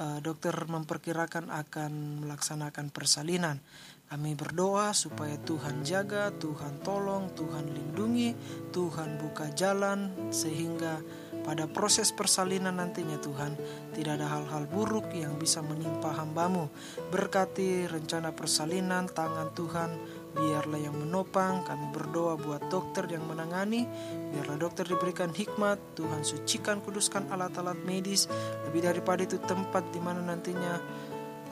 uh, 0.00 0.18
dokter 0.20 0.52
memperkirakan 0.52 1.48
akan 1.48 2.24
melaksanakan 2.24 2.92
persalinan. 2.92 3.60
Kami 4.06 4.38
berdoa 4.38 4.94
supaya 4.94 5.34
Tuhan 5.34 5.82
jaga, 5.82 6.30
Tuhan 6.30 6.78
tolong, 6.86 7.34
Tuhan 7.34 7.66
lindungi, 7.66 8.38
Tuhan 8.70 9.18
buka 9.18 9.50
jalan 9.50 10.30
sehingga 10.30 11.02
pada 11.42 11.66
proses 11.66 12.14
persalinan 12.14 12.78
nantinya 12.78 13.18
Tuhan 13.18 13.58
tidak 13.98 14.22
ada 14.22 14.26
hal-hal 14.30 14.70
buruk 14.70 15.10
yang 15.10 15.34
bisa 15.38 15.58
menimpa 15.58 16.14
hambamu. 16.14 16.70
Berkati 17.10 17.90
rencana 17.90 18.30
persalinan 18.30 19.10
tangan 19.10 19.50
Tuhan 19.54 19.90
biarlah 20.36 20.76
yang 20.76 20.92
menopang 20.92 21.64
kami 21.64 21.96
berdoa 21.96 22.36
buat 22.36 22.68
dokter 22.68 23.08
yang 23.08 23.24
menangani 23.24 23.88
biarlah 24.36 24.60
dokter 24.60 24.84
diberikan 24.84 25.32
hikmat 25.32 25.96
Tuhan 25.96 26.28
sucikan 26.28 26.84
kuduskan 26.84 27.32
alat-alat 27.32 27.80
medis 27.88 28.28
lebih 28.68 28.84
daripada 28.84 29.24
itu 29.24 29.40
tempat 29.40 29.88
di 29.96 30.00
mana 30.04 30.20
nantinya 30.20 30.76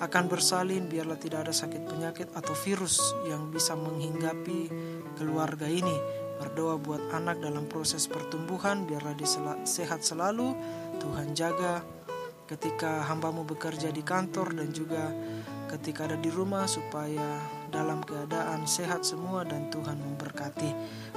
akan 0.02 0.24
bersalin 0.26 0.90
biarlah 0.90 1.18
tidak 1.18 1.46
ada 1.48 1.54
sakit 1.54 1.86
penyakit 1.86 2.28
atau 2.34 2.54
virus 2.66 2.98
yang 3.30 3.50
bisa 3.50 3.78
menghinggapi 3.78 4.70
keluarga 5.14 5.70
ini 5.70 5.94
berdoa 6.34 6.74
buat 6.82 7.02
anak 7.14 7.38
dalam 7.38 7.70
proses 7.70 8.10
pertumbuhan 8.10 8.82
biarlah 8.84 9.14
dia 9.14 9.28
sehat 9.62 10.02
selalu 10.02 10.54
Tuhan 10.98 11.30
jaga 11.32 11.86
ketika 12.44 13.06
hambamu 13.08 13.46
bekerja 13.46 13.88
di 13.88 14.02
kantor 14.04 14.52
dan 14.52 14.68
juga 14.74 15.14
ketika 15.74 16.06
ada 16.06 16.18
di 16.20 16.28
rumah 16.28 16.68
supaya 16.68 17.40
dalam 17.72 18.04
keadaan 18.06 18.62
sehat 18.68 19.02
semua 19.02 19.42
dan 19.42 19.66
Tuhan 19.72 19.98
memberkati. 19.98 20.70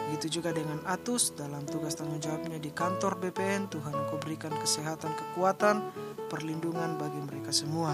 Begitu 0.09 0.41
juga 0.41 0.49
dengan 0.55 0.81
Atus 0.89 1.37
dalam 1.37 1.61
tugas 1.69 1.93
tanggung 1.93 2.17
jawabnya 2.17 2.57
di 2.57 2.73
kantor 2.73 3.21
BPN, 3.21 3.69
Tuhan 3.69 3.93
Engkau 3.93 4.17
berikan 4.17 4.49
kesehatan, 4.57 5.13
kekuatan, 5.13 5.83
perlindungan 6.31 6.97
bagi 6.97 7.21
mereka 7.21 7.53
semua. 7.53 7.93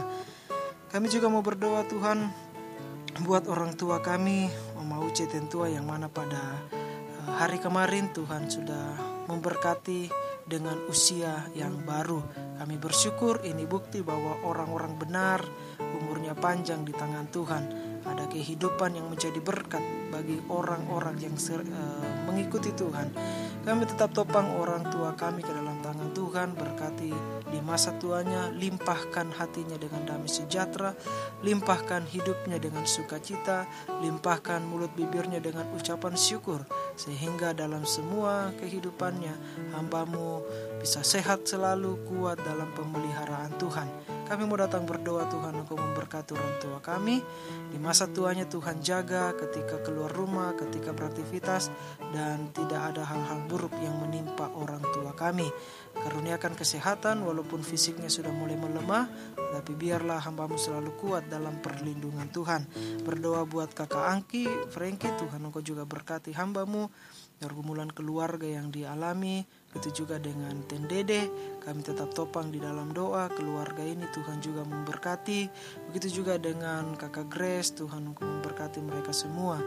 Kami 0.93 1.09
juga 1.09 1.25
mau 1.25 1.41
berdoa 1.41 1.81
Tuhan 1.89 2.29
buat 3.25 3.49
orang 3.49 3.73
tua 3.73 3.97
kami, 3.97 4.45
Oma 4.77 5.01
Uce 5.01 5.25
Tentua 5.25 5.65
yang 5.65 5.89
mana 5.89 6.05
pada 6.05 6.37
eh, 6.69 7.33
hari 7.33 7.57
kemarin 7.57 8.13
Tuhan 8.13 8.45
sudah 8.45 8.93
memberkati 9.25 10.13
dengan 10.45 10.77
usia 10.85 11.49
yang 11.57 11.81
baru. 11.81 12.21
Kami 12.61 12.77
bersyukur 12.77 13.41
ini 13.41 13.65
bukti 13.65 14.05
bahwa 14.05 14.45
orang-orang 14.45 14.93
benar 15.01 15.41
umurnya 15.81 16.37
panjang 16.37 16.85
di 16.85 16.93
tangan 16.93 17.25
Tuhan. 17.33 17.63
Ada 18.05 18.29
kehidupan 18.29 18.93
yang 18.93 19.09
menjadi 19.09 19.41
berkat 19.41 19.81
bagi 20.13 20.45
orang-orang 20.45 21.17
yang 21.17 21.33
eh, 21.33 22.05
mengikuti 22.29 22.69
Tuhan. 22.69 23.09
Kami 23.65 23.89
tetap 23.89 24.13
topang 24.13 24.61
orang 24.61 24.93
tua 24.93 25.17
kami 25.17 25.41
ke 25.41 25.49
dalam 25.49 25.72
Tuhan, 26.33 26.57
berkati 26.57 27.13
di 27.53 27.61
masa 27.61 27.93
tuanya, 28.01 28.49
limpahkan 28.49 29.37
hatinya 29.37 29.77
dengan 29.77 30.01
damai 30.01 30.25
sejahtera, 30.25 30.97
limpahkan 31.45 32.09
hidupnya 32.09 32.57
dengan 32.57 32.89
sukacita, 32.89 33.69
limpahkan 34.01 34.65
mulut 34.65 34.89
bibirnya 34.97 35.37
dengan 35.37 35.69
ucapan 35.77 36.17
syukur, 36.17 36.65
sehingga 36.97 37.53
dalam 37.53 37.85
semua 37.85 38.49
kehidupannya 38.57 39.29
hambamu 39.77 40.41
bisa 40.81 41.05
sehat 41.05 41.45
selalu, 41.45 42.01
kuat 42.09 42.41
dalam 42.41 42.73
pemeliharaan 42.73 43.53
Tuhan. 43.61 44.12
Kami 44.23 44.47
mau 44.47 44.55
datang 44.55 44.87
berdoa 44.87 45.27
Tuhan 45.27 45.51
Engkau 45.51 45.75
memberkati 45.75 46.31
orang 46.31 46.55
tua 46.63 46.79
kami. 46.79 47.19
Di 47.69 47.77
masa 47.77 48.07
tuanya 48.07 48.47
Tuhan 48.47 48.79
jaga 48.79 49.35
ketika 49.35 49.83
keluar 49.83 50.07
rumah, 50.13 50.55
ketika 50.55 50.95
beraktivitas 50.95 51.67
Dan 51.99 52.55
tidak 52.55 52.93
ada 52.93 53.03
hal-hal 53.03 53.43
buruk 53.51 53.75
yang 53.83 53.99
menimpa 53.99 54.47
orang 54.55 54.79
tua 54.95 55.11
kami. 55.11 55.45
Karuniakan 55.93 56.55
kesehatan 56.55 57.21
walaupun 57.21 57.61
fisiknya 57.61 58.07
sudah 58.07 58.31
mulai 58.31 58.55
melemah 58.55 59.11
Tapi 59.35 59.75
biarlah 59.75 60.23
hambamu 60.23 60.55
selalu 60.55 60.95
kuat 60.97 61.27
dalam 61.27 61.59
perlindungan 61.59 62.31
Tuhan. 62.31 62.63
Berdoa 63.03 63.43
buat 63.43 63.75
kakak 63.75 64.07
Angki, 64.07 64.47
Frankie 64.71 65.11
Tuhan 65.19 65.43
Engkau 65.43 65.59
juga 65.59 65.83
berkati 65.83 66.31
hambamu 66.31 66.87
Pergumulan 67.41 67.91
keluarga 67.91 68.47
yang 68.47 68.71
dialami 68.71 69.43
Begitu 69.73 70.05
juga 70.05 70.21
dengan 70.21 70.53
Tendede. 70.69 71.25
Kami 71.57 71.81
tetap 71.81 72.13
topang 72.13 72.53
di 72.53 72.61
dalam 72.61 72.93
doa 72.93 73.25
Keluarga 73.33 73.81
ini 73.81 74.05
Tuhan 74.13 74.37
juga 74.37 74.61
memberkati. 74.61 75.49
Begitu 75.89 76.21
juga 76.21 76.37
dengan 76.37 76.93
kakak 76.93 77.25
Grace 77.25 77.73
Tuhan 77.73 78.13
memberkati 78.13 78.77
mereka 78.85 79.09
semua. 79.09 79.57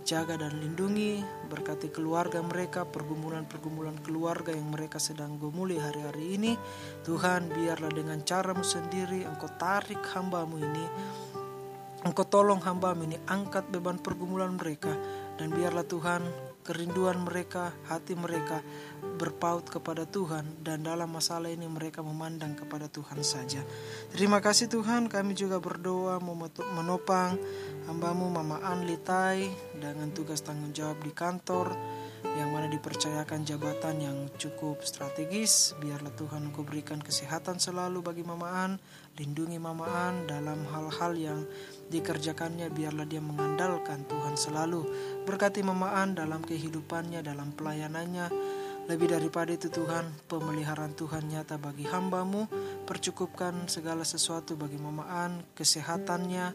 Jaga 0.00 0.40
dan 0.40 0.56
lindungi 0.56 1.20
Berkati 1.52 1.92
keluarga 1.92 2.40
mereka 2.40 2.88
Pergumulan-pergumulan 2.88 4.00
keluarga 4.00 4.56
yang 4.56 4.72
mereka 4.72 4.96
sedang 4.96 5.36
gumuli 5.36 5.76
hari-hari 5.76 6.40
ini. 6.40 6.52
Tuhan 7.04 7.52
biarlah 7.52 7.92
dengan 7.92 8.24
caramu 8.24 8.64
sendiri 8.64 9.28
Engkau 9.28 9.52
tarik 9.60 10.00
hambamu 10.16 10.56
ini. 10.56 10.86
Engkau 12.00 12.24
tolong 12.24 12.64
hambamu 12.64 13.04
ini 13.04 13.20
Angkat 13.28 13.68
beban 13.68 14.00
pergumulan 14.00 14.56
mereka. 14.56 14.96
Dan 15.36 15.52
biarlah 15.52 15.84
Tuhan 15.84 16.49
kerinduan 16.70 17.26
mereka, 17.26 17.74
hati 17.90 18.14
mereka 18.14 18.62
berpaut 19.18 19.66
kepada 19.66 20.06
Tuhan 20.06 20.62
dan 20.62 20.86
dalam 20.86 21.10
masalah 21.10 21.50
ini 21.50 21.66
mereka 21.66 21.98
memandang 21.98 22.54
kepada 22.54 22.86
Tuhan 22.86 23.26
saja. 23.26 23.58
Terima 24.14 24.38
kasih 24.38 24.70
Tuhan, 24.70 25.10
kami 25.10 25.34
juga 25.34 25.58
berdoa 25.58 26.22
menopang 26.78 27.34
hambamu 27.90 28.30
Mama 28.30 28.62
Anli 28.62 28.94
Tai 29.02 29.42
dengan 29.74 30.14
tugas 30.14 30.46
tanggung 30.46 30.70
jawab 30.70 31.02
di 31.02 31.10
kantor 31.10 31.74
yang 32.24 32.52
mana 32.52 32.70
dipercayakan 32.70 33.42
jabatan 33.42 33.96
yang 34.00 34.18
cukup 34.36 34.80
strategis. 34.86 35.72
Biarlah 35.80 36.12
Tuhan 36.14 36.52
Engkau 36.52 36.62
berikan 36.62 37.00
kesehatan 37.00 37.58
selalu 37.58 38.00
bagi 38.04 38.24
Mama 38.24 38.48
An, 38.68 38.76
lindungi 39.18 39.58
Mama 39.60 39.88
An 39.88 40.28
dalam 40.28 40.62
hal-hal 40.68 41.12
yang 41.18 41.40
dikerjakannya 41.90 42.70
biarlah 42.70 43.04
dia 43.04 43.18
mengandalkan 43.20 44.06
Tuhan 44.06 44.38
selalu. 44.38 44.86
Berkati 45.26 45.60
Mama 45.60 45.96
An 45.96 46.16
dalam 46.16 46.40
kehidupannya, 46.44 47.20
dalam 47.24 47.52
pelayanannya. 47.52 48.28
Lebih 48.88 49.12
daripada 49.12 49.54
itu 49.54 49.70
Tuhan, 49.70 50.08
pemeliharaan 50.26 50.98
Tuhan 50.98 51.30
nyata 51.30 51.60
bagi 51.62 51.86
hambamu. 51.86 52.50
Percukupkan 52.88 53.68
segala 53.70 54.02
sesuatu 54.02 54.58
bagi 54.58 54.80
Mama 54.80 55.06
An, 55.06 55.46
kesehatannya, 55.54 56.46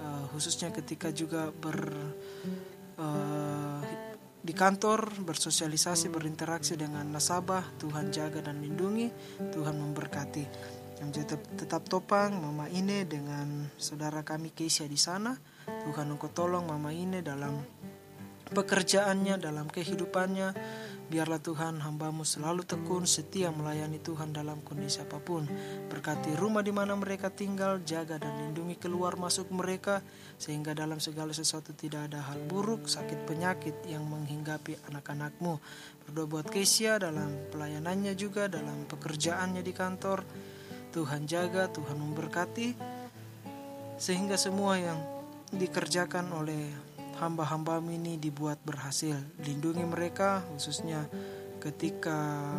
uh, 0.00 0.24
khususnya 0.32 0.70
ketika 0.72 1.10
juga 1.10 1.50
ber... 1.52 1.78
Uh, 2.94 3.33
di 4.44 4.52
kantor 4.52 5.24
bersosialisasi 5.24 6.12
berinteraksi 6.12 6.76
dengan 6.76 7.08
nasabah 7.08 7.64
Tuhan 7.80 8.12
jaga 8.12 8.44
dan 8.44 8.60
lindungi 8.60 9.08
Tuhan 9.40 9.80
memberkati. 9.80 10.44
Yang 11.00 11.24
tetap, 11.24 11.40
tetap 11.56 11.82
topang 11.88 12.36
Mama 12.38 12.68
Ine 12.68 13.08
dengan 13.08 13.72
saudara 13.80 14.20
kami 14.20 14.52
Keisha 14.52 14.84
di 14.84 15.00
sana. 15.00 15.32
Tuhan 15.64 16.12
engkau 16.12 16.28
tolong 16.28 16.68
Mama 16.68 16.92
Ine 16.92 17.24
dalam 17.24 17.56
pekerjaannya 18.52 19.40
dalam 19.40 19.66
kehidupannya 19.72 20.52
biarlah 21.14 21.38
Tuhan 21.38 21.78
hambamu 21.78 22.26
selalu 22.26 22.66
tekun 22.66 23.06
setia 23.06 23.54
melayani 23.54 24.02
Tuhan 24.02 24.34
dalam 24.34 24.66
kondisi 24.66 24.98
apa 24.98 25.22
pun. 25.22 25.46
Berkati 25.86 26.34
rumah 26.34 26.66
di 26.66 26.74
mana 26.74 26.98
mereka 26.98 27.30
tinggal 27.30 27.86
jaga 27.86 28.18
dan 28.18 28.34
lindungi 28.34 28.74
keluar 28.82 29.14
masuk 29.14 29.46
mereka 29.54 30.02
sehingga 30.42 30.74
dalam 30.74 30.98
segala 30.98 31.30
sesuatu 31.30 31.70
tidak 31.70 32.10
ada 32.10 32.18
hal 32.18 32.42
buruk 32.50 32.90
sakit 32.90 33.30
penyakit 33.30 33.78
yang 33.86 34.02
menghinggapi 34.10 34.74
anak-anakmu. 34.90 35.62
Berdoa 36.02 36.26
buat 36.26 36.50
Kesia 36.50 36.98
dalam 36.98 37.30
pelayanannya 37.54 38.18
juga 38.18 38.50
dalam 38.50 38.82
pekerjaannya 38.90 39.62
di 39.62 39.70
kantor. 39.70 40.26
Tuhan 40.90 41.30
jaga 41.30 41.70
Tuhan 41.70 41.94
memberkati 41.94 42.74
sehingga 44.02 44.34
semua 44.34 44.82
yang 44.82 44.98
dikerjakan 45.54 46.26
oleh 46.34 46.93
hamba-hamba 47.18 47.78
ini 47.84 48.18
dibuat 48.18 48.58
berhasil. 48.62 49.18
Lindungi 49.42 49.86
mereka 49.86 50.42
khususnya 50.54 51.06
ketika 51.62 52.50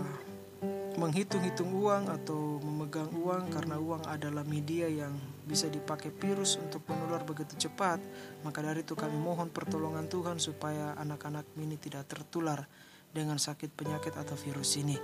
menghitung-hitung 0.96 1.76
uang 1.76 2.08
atau 2.08 2.64
memegang 2.64 3.12
uang 3.12 3.52
karena 3.52 3.76
uang 3.76 4.08
adalah 4.08 4.48
media 4.48 4.88
yang 4.88 5.12
bisa 5.44 5.68
dipakai 5.68 6.10
virus 6.16 6.56
untuk 6.56 6.88
menular 6.88 7.22
begitu 7.28 7.68
cepat. 7.68 8.00
Maka 8.48 8.64
dari 8.64 8.82
itu 8.82 8.96
kami 8.96 9.20
mohon 9.20 9.52
pertolongan 9.52 10.08
Tuhan 10.08 10.40
supaya 10.40 10.96
anak-anak 10.96 11.44
ini 11.60 11.76
tidak 11.76 12.08
tertular 12.08 12.64
dengan 13.12 13.40
sakit 13.40 13.72
penyakit 13.76 14.16
atau 14.16 14.36
virus 14.36 14.76
ini. 14.80 14.96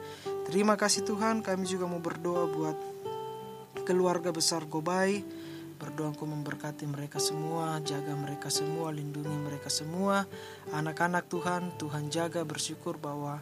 Terima 0.47 0.75
kasih 0.75 1.07
Tuhan, 1.07 1.43
kami 1.43 1.63
juga 1.63 1.87
mau 1.87 1.99
berdoa 1.99 2.43
buat 2.47 2.77
keluarga 3.87 4.35
besar 4.35 4.67
Gobai 4.67 5.23
Berdoa 5.81 6.13
engkau 6.13 6.29
memberkati 6.29 6.85
mereka 6.85 7.17
semua, 7.17 7.81
jaga 7.81 8.13
mereka 8.13 8.53
semua, 8.53 8.93
lindungi 8.93 9.33
mereka 9.33 9.65
semua. 9.65 10.29
Anak-anak 10.69 11.25
Tuhan, 11.25 11.73
Tuhan 11.81 12.13
jaga 12.13 12.45
bersyukur 12.45 13.01
bahwa 13.01 13.41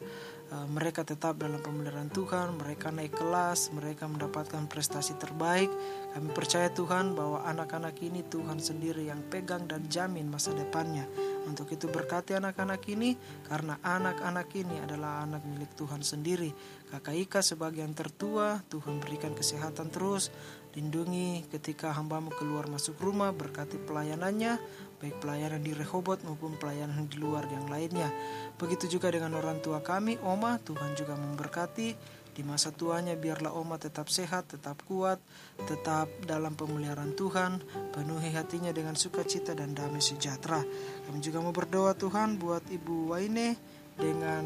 mereka 0.49 1.05
tetap 1.05 1.37
dalam 1.37 1.61
pemeliharaan 1.61 2.09
Tuhan, 2.09 2.57
mereka 2.57 2.89
naik 2.89 3.13
kelas, 3.13 3.69
mereka 3.69 4.09
mendapatkan 4.09 4.65
prestasi 4.65 5.13
terbaik. 5.21 5.69
Kami 6.09 6.33
percaya 6.33 6.73
Tuhan 6.73 7.13
bahwa 7.13 7.45
anak-anak 7.45 7.93
ini 8.01 8.25
Tuhan 8.25 8.57
sendiri 8.57 9.05
yang 9.05 9.21
pegang 9.29 9.69
dan 9.69 9.85
jamin 9.85 10.25
masa 10.25 10.49
depannya. 10.57 11.05
Untuk 11.45 11.69
itu 11.69 11.85
berkati 11.85 12.33
anak-anak 12.33 12.81
ini 12.89 13.13
karena 13.45 13.77
anak-anak 13.85 14.49
ini 14.57 14.81
adalah 14.81 15.21
anak 15.21 15.45
milik 15.45 15.69
Tuhan 15.77 16.01
sendiri. 16.01 16.49
Kakak 16.89 17.13
Ika 17.13 17.39
sebagai 17.45 17.85
yang 17.85 17.93
tertua, 17.93 18.65
Tuhan 18.73 18.97
berikan 18.97 19.37
kesehatan 19.37 19.93
terus, 19.93 20.33
Lindungi 20.77 21.49
ketika 21.49 21.89
hambamu 21.97 22.29
keluar 22.37 22.69
masuk 22.69 23.01
rumah, 23.01 23.33
berkati 23.33 23.81
pelayanannya, 23.81 24.61
baik 24.99 25.23
pelayanan 25.23 25.63
di 25.63 25.71
Rehobot 25.71 26.19
maupun 26.27 26.59
pelayanan 26.59 27.07
di 27.07 27.17
luar 27.17 27.47
yang 27.47 27.71
lainnya. 27.71 28.11
Begitu 28.59 28.99
juga 28.99 29.09
dengan 29.09 29.31
orang 29.39 29.63
tua 29.63 29.79
kami, 29.79 30.19
Oma, 30.21 30.59
Tuhan 30.59 30.93
juga 30.93 31.15
memberkati. 31.15 32.19
Di 32.29 32.45
masa 32.47 32.71
tuanya 32.71 33.19
biarlah 33.19 33.51
Oma 33.51 33.75
tetap 33.75 34.07
sehat, 34.07 34.47
tetap 34.55 34.79
kuat, 34.87 35.19
tetap 35.67 36.07
dalam 36.23 36.55
pemeliharaan 36.55 37.11
Tuhan, 37.11 37.59
penuhi 37.91 38.31
hatinya 38.31 38.71
dengan 38.71 38.95
sukacita 38.95 39.51
dan 39.51 39.75
damai 39.75 39.99
sejahtera. 39.99 40.63
Kami 41.07 41.19
juga 41.19 41.43
mau 41.43 41.51
berdoa 41.51 41.95
Tuhan 41.99 42.39
buat 42.39 42.63
Ibu 42.67 43.11
Waine 43.11 43.59
dengan 43.99 44.45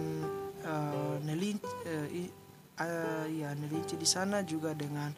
uh, 0.66 1.18
Nelin, 1.22 1.62
uh, 1.62 2.08
uh, 2.82 3.26
ya 3.30 3.54
Nelinci 3.54 3.94
di 3.98 4.08
sana 4.10 4.42
juga 4.46 4.74
dengan 4.74 5.14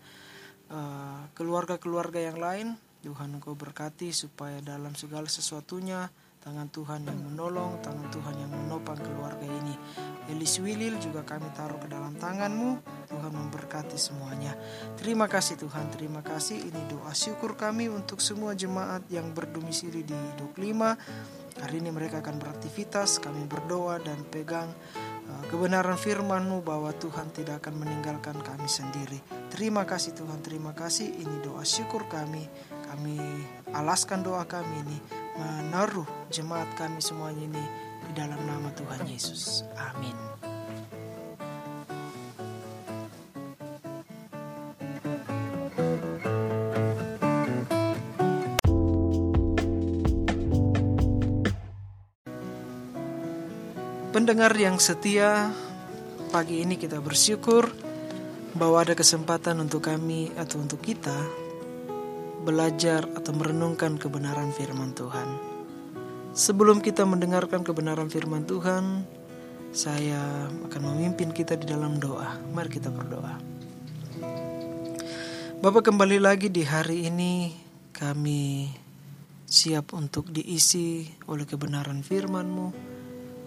keluarga-keluarga 1.38 2.18
yang 2.18 2.42
lain 2.42 2.74
Tuhan 3.06 3.38
engkau 3.38 3.54
berkati 3.54 4.10
supaya 4.10 4.58
dalam 4.66 4.98
segala 4.98 5.30
sesuatunya 5.30 6.10
tangan 6.42 6.70
Tuhan 6.74 7.06
yang 7.06 7.22
menolong, 7.22 7.78
tangan 7.86 8.10
Tuhan 8.10 8.34
yang 8.34 8.50
menopang 8.50 8.98
keluarga 8.98 9.46
ini. 9.46 9.78
Elis 10.30 10.58
Wilil 10.58 10.98
juga 10.98 11.22
kami 11.22 11.46
taruh 11.54 11.78
ke 11.78 11.86
dalam 11.86 12.18
tanganmu, 12.18 12.82
Tuhan 13.10 13.30
memberkati 13.30 13.94
semuanya. 13.94 14.58
Terima 14.98 15.30
kasih 15.30 15.58
Tuhan, 15.58 15.94
terima 15.94 16.26
kasih. 16.26 16.66
Ini 16.66 16.82
doa 16.90 17.14
syukur 17.14 17.54
kami 17.54 17.94
untuk 17.94 18.22
semua 18.26 18.58
jemaat 18.58 19.06
yang 19.14 19.30
berdomisili 19.38 20.02
di 20.02 20.18
Duk 20.42 20.58
5. 20.58 21.62
Hari 21.62 21.76
ini 21.78 21.94
mereka 21.94 22.26
akan 22.26 22.42
beraktivitas, 22.42 23.22
kami 23.22 23.46
berdoa 23.46 24.02
dan 24.02 24.18
pegang 24.34 24.70
uh, 25.30 25.44
kebenaran 25.50 25.98
firman-Mu 25.98 26.66
bahwa 26.66 26.90
Tuhan 26.98 27.30
tidak 27.34 27.62
akan 27.66 27.86
meninggalkan 27.86 28.38
kami 28.42 28.66
sendiri. 28.66 29.22
Terima 29.54 29.86
kasih 29.86 30.14
Tuhan, 30.18 30.42
terima 30.42 30.74
kasih. 30.74 31.10
Ini 31.10 31.42
doa 31.46 31.62
syukur 31.66 32.06
kami. 32.12 32.75
Kami 32.96 33.20
alaskan 33.76 34.24
doa 34.24 34.48
kami 34.48 34.72
ini 34.88 34.98
menaruh 35.36 36.08
jemaat 36.32 36.80
kami 36.80 37.04
semuanya 37.04 37.44
ini 37.44 37.66
di 38.08 38.12
dalam 38.16 38.40
nama 38.48 38.72
Tuhan 38.72 39.04
Yesus. 39.04 39.68
Amin. 39.76 40.16
Pendengar 54.16 54.56
yang 54.56 54.80
setia, 54.80 55.52
pagi 56.32 56.64
ini 56.64 56.80
kita 56.80 57.04
bersyukur 57.04 57.76
bahwa 58.56 58.88
ada 58.88 58.96
kesempatan 58.96 59.60
untuk 59.60 59.84
kami 59.84 60.32
atau 60.40 60.64
untuk 60.64 60.80
kita 60.80 61.44
belajar 62.46 63.10
atau 63.18 63.34
merenungkan 63.34 63.98
kebenaran 63.98 64.54
firman 64.54 64.94
Tuhan. 64.94 65.26
Sebelum 66.38 66.78
kita 66.78 67.02
mendengarkan 67.02 67.66
kebenaran 67.66 68.06
firman 68.06 68.46
Tuhan, 68.46 69.02
saya 69.74 70.46
akan 70.70 70.82
memimpin 70.94 71.34
kita 71.34 71.58
di 71.58 71.66
dalam 71.66 71.98
doa. 71.98 72.38
Mari 72.54 72.70
kita 72.70 72.94
berdoa. 72.94 73.34
Bapak 75.58 75.90
kembali 75.90 76.22
lagi 76.22 76.54
di 76.54 76.62
hari 76.62 77.10
ini 77.10 77.50
kami 77.90 78.70
siap 79.50 79.98
untuk 79.98 80.30
diisi 80.30 81.10
oleh 81.26 81.50
kebenaran 81.50 82.06
firman-Mu. 82.06 82.94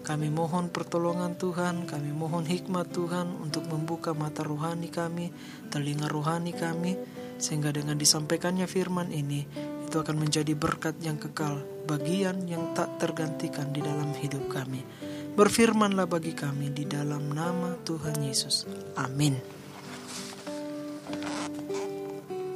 Kami 0.03 0.27
mohon 0.33 0.73
pertolongan 0.73 1.37
Tuhan, 1.39 1.87
kami 1.87 2.11
mohon 2.11 2.43
hikmat 2.43 2.91
Tuhan 2.91 3.39
untuk 3.39 3.69
membuka 3.69 4.11
mata 4.11 4.41
rohani 4.41 4.89
kami, 4.89 5.29
telinga 5.69 6.09
rohani 6.09 6.51
kami, 6.51 6.97
sehingga 7.39 7.71
dengan 7.71 7.95
disampaikannya 7.95 8.67
firman 8.67 9.09
ini, 9.15 9.47
itu 9.87 9.95
akan 9.97 10.21
menjadi 10.21 10.53
berkat 10.53 10.99
yang 11.01 11.17
kekal, 11.17 11.63
bagian 11.89 12.45
yang 12.45 12.75
tak 12.77 13.01
tergantikan 13.01 13.73
di 13.73 13.81
dalam 13.81 14.13
hidup 14.13 14.45
kami. 14.51 14.85
Berfirmanlah 15.33 16.05
bagi 16.05 16.35
kami 16.35 16.69
di 16.69 16.83
dalam 16.85 17.31
nama 17.31 17.79
Tuhan 17.87 18.19
Yesus. 18.19 18.67
Amin. 18.99 19.39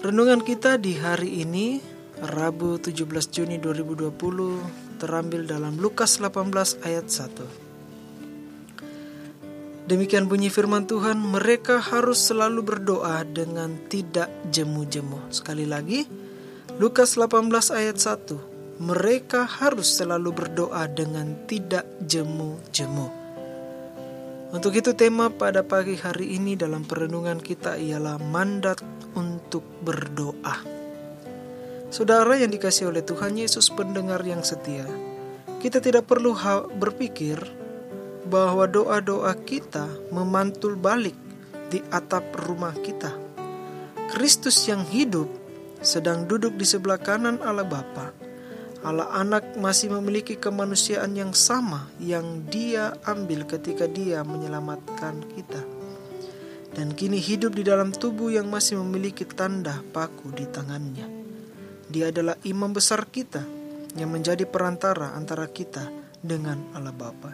Renungan 0.04 0.44
kita 0.44 0.76
di 0.76 1.00
hari 1.00 1.48
ini, 1.48 1.80
Rabu 2.20 2.76
17 2.76 3.08
Juni 3.32 3.56
2020, 3.56 5.00
terambil 5.00 5.48
dalam 5.48 5.80
Lukas 5.80 6.20
18 6.20 6.84
ayat 6.84 7.08
1. 7.08 7.63
Demikian 9.84 10.32
bunyi 10.32 10.48
firman 10.48 10.88
Tuhan, 10.88 11.20
mereka 11.20 11.84
harus 11.84 12.16
selalu 12.24 12.64
berdoa 12.64 13.28
dengan 13.28 13.76
tidak 13.92 14.32
jemu-jemu. 14.48 15.28
Sekali 15.28 15.68
lagi, 15.68 16.08
Lukas 16.80 17.20
18 17.20 17.52
ayat 17.68 18.00
1. 18.00 18.80
Mereka 18.80 19.44
harus 19.44 19.92
selalu 19.92 20.32
berdoa 20.32 20.88
dengan 20.88 21.36
tidak 21.52 21.84
jemu-jemu. 22.00 23.12
Untuk 24.56 24.72
itu 24.72 24.96
tema 24.96 25.28
pada 25.28 25.68
pagi 25.68 26.00
hari 26.00 26.40
ini 26.40 26.56
dalam 26.56 26.88
perenungan 26.88 27.44
kita 27.44 27.76
ialah 27.76 28.24
mandat 28.24 28.80
untuk 29.20 29.68
berdoa. 29.84 30.64
Saudara 31.92 32.40
yang 32.40 32.56
dikasih 32.56 32.88
oleh 32.88 33.04
Tuhan 33.04 33.36
Yesus 33.36 33.68
pendengar 33.68 34.24
yang 34.24 34.48
setia, 34.48 34.88
kita 35.60 35.84
tidak 35.84 36.08
perlu 36.08 36.32
berpikir 36.80 37.63
bahwa 38.28 38.68
doa-doa 38.68 39.36
kita 39.44 39.88
memantul 40.12 40.80
balik 40.80 41.16
di 41.68 41.84
atap 41.92 42.24
rumah 42.48 42.76
kita. 42.80 43.12
Kristus 44.14 44.62
yang 44.70 44.86
hidup 44.86 45.26
sedang 45.84 46.30
duduk 46.30 46.56
di 46.56 46.64
sebelah 46.64 47.02
kanan 47.02 47.42
Allah 47.44 47.68
Bapa. 47.68 48.14
Allah 48.84 49.08
Anak 49.16 49.56
masih 49.56 49.96
memiliki 49.96 50.36
kemanusiaan 50.36 51.16
yang 51.16 51.32
sama 51.32 51.88
yang 52.04 52.44
Dia 52.52 53.00
ambil 53.08 53.48
ketika 53.48 53.88
Dia 53.88 54.28
menyelamatkan 54.28 55.24
kita. 55.34 55.62
Dan 56.74 56.92
kini 56.92 57.22
hidup 57.22 57.56
di 57.56 57.64
dalam 57.64 57.94
tubuh 57.94 58.34
yang 58.34 58.50
masih 58.50 58.82
memiliki 58.82 59.24
tanda 59.24 59.80
paku 59.94 60.34
di 60.36 60.44
tangannya. 60.50 61.06
Dia 61.88 62.10
adalah 62.10 62.36
imam 62.44 62.74
besar 62.74 63.08
kita 63.08 63.46
yang 63.94 64.10
menjadi 64.10 64.44
perantara 64.50 65.14
antara 65.14 65.46
kita 65.48 65.86
dengan 66.20 66.74
Allah 66.74 66.94
Bapa. 66.94 67.32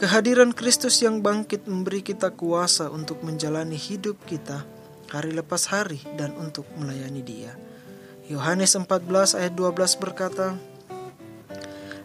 Kehadiran 0.00 0.56
Kristus 0.56 1.04
yang 1.04 1.20
bangkit 1.20 1.68
memberi 1.68 2.00
kita 2.00 2.32
kuasa 2.32 2.88
untuk 2.88 3.20
menjalani 3.20 3.76
hidup 3.76 4.16
kita 4.24 4.64
hari 5.12 5.36
lepas 5.36 5.68
hari 5.68 6.00
dan 6.16 6.32
untuk 6.40 6.64
melayani 6.80 7.20
Dia. 7.20 7.52
Yohanes 8.32 8.80
14 8.80 9.36
ayat 9.36 9.52
12 9.52 10.00
berkata, 10.00 10.56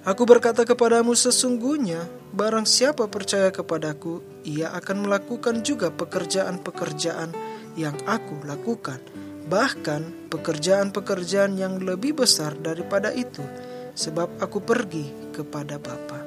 Aku 0.03 0.27
berkata 0.27 0.67
kepadamu 0.67 1.15
sesungguhnya 1.15 2.03
barang 2.35 2.67
siapa 2.67 3.07
percaya 3.07 3.47
kepadaku 3.55 4.43
ia 4.43 4.75
akan 4.75 5.07
melakukan 5.07 5.63
juga 5.63 5.87
pekerjaan-pekerjaan 5.87 7.31
yang 7.79 7.95
aku 8.03 8.43
lakukan 8.43 8.99
bahkan 9.47 10.03
pekerjaan-pekerjaan 10.35 11.55
yang 11.55 11.79
lebih 11.79 12.27
besar 12.27 12.59
daripada 12.59 13.15
itu, 13.15 13.47
sebab 13.95 14.35
aku 14.43 14.59
pergi 14.59 15.31
kepada 15.31 15.79
Bapa. 15.79 16.24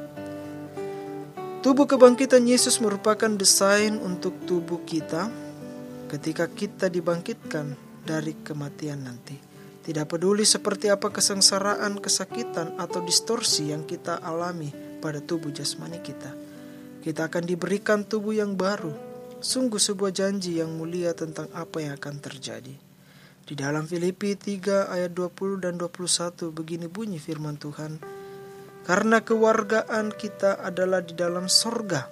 Tubuh 1.59 1.91
kebangkitan 1.91 2.47
Yesus 2.47 2.79
merupakan 2.79 3.27
desain 3.35 3.99
untuk 3.99 4.31
tubuh 4.47 4.79
kita 4.87 5.27
ketika 6.07 6.47
kita 6.47 6.87
dibangkitkan 6.87 7.75
dari 8.07 8.39
kematian 8.47 9.03
nanti. 9.03 9.35
Tidak 9.83 10.07
peduli 10.07 10.47
seperti 10.47 10.87
apa 10.87 11.11
kesengsaraan, 11.11 11.99
kesakitan, 11.99 12.79
atau 12.79 13.03
distorsi 13.03 13.75
yang 13.75 13.83
kita 13.91 14.23
alami 14.23 14.71
pada 15.03 15.19
tubuh 15.19 15.51
jasmani 15.51 15.99
kita. 15.99 16.31
Kita 17.03 17.27
akan 17.27 17.43
diberikan 17.43 18.07
tubuh 18.07 18.39
yang 18.39 18.55
baru, 18.55 18.95
sungguh 19.43 19.83
sebuah 19.83 20.15
janji 20.15 20.63
yang 20.63 20.79
mulia 20.79 21.11
tentang 21.11 21.51
apa 21.59 21.83
yang 21.83 21.99
akan 21.99 22.23
terjadi. 22.23 22.75
Di 23.43 23.55
dalam 23.59 23.83
Filipi 23.83 24.39
3 24.39 24.95
ayat 24.95 25.11
20 25.11 25.65
dan 25.65 25.75
21 25.75 26.55
begini 26.55 26.87
bunyi 26.87 27.19
firman 27.19 27.59
Tuhan. 27.59 28.18
Karena 28.89 29.21
kewargaan 29.21 30.17
kita 30.17 30.65
adalah 30.65 31.05
di 31.05 31.13
dalam 31.13 31.45
sorga. 31.45 32.09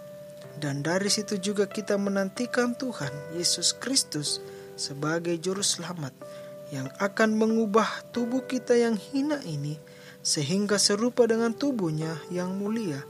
Dan 0.61 0.85
dari 0.85 1.09
situ 1.09 1.41
juga 1.41 1.65
kita 1.65 1.97
menantikan 1.97 2.77
Tuhan 2.77 3.33
Yesus 3.33 3.73
Kristus 3.73 4.45
sebagai 4.77 5.41
juru 5.41 5.65
selamat 5.65 6.13
yang 6.69 6.93
akan 7.01 7.41
mengubah 7.41 8.05
tubuh 8.13 8.45
kita 8.45 8.77
yang 8.77 9.01
hina 9.01 9.41
ini 9.49 9.81
sehingga 10.21 10.77
serupa 10.77 11.25
dengan 11.25 11.57
tubuhnya 11.57 12.13
yang 12.29 12.57
mulia 12.61 13.01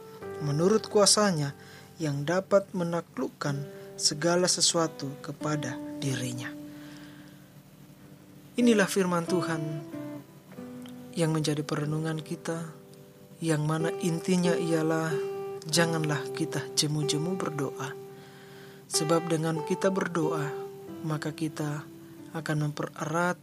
menurut 0.45 0.87
kuasanya 0.87 1.57
yang 1.97 2.23
dapat 2.23 2.69
menaklukkan 2.77 3.57
segala 3.97 4.47
sesuatu 4.47 5.09
kepada 5.25 5.75
dirinya. 5.99 6.53
Inilah 8.57 8.89
firman 8.89 9.25
Tuhan 9.25 9.63
yang 11.17 11.33
menjadi 11.33 11.65
perenungan 11.65 12.21
kita, 12.21 12.69
yang 13.41 13.69
mana 13.69 13.93
intinya 14.01 14.57
ialah 14.57 15.13
janganlah 15.67 16.23
kita 16.33 16.63
jemu-jemu 16.73 17.37
berdoa. 17.37 17.93
Sebab 18.87 19.27
dengan 19.27 19.61
kita 19.67 19.91
berdoa, 19.91 20.47
maka 21.03 21.35
kita 21.35 21.83
akan 22.33 22.57
mempererat 22.71 23.37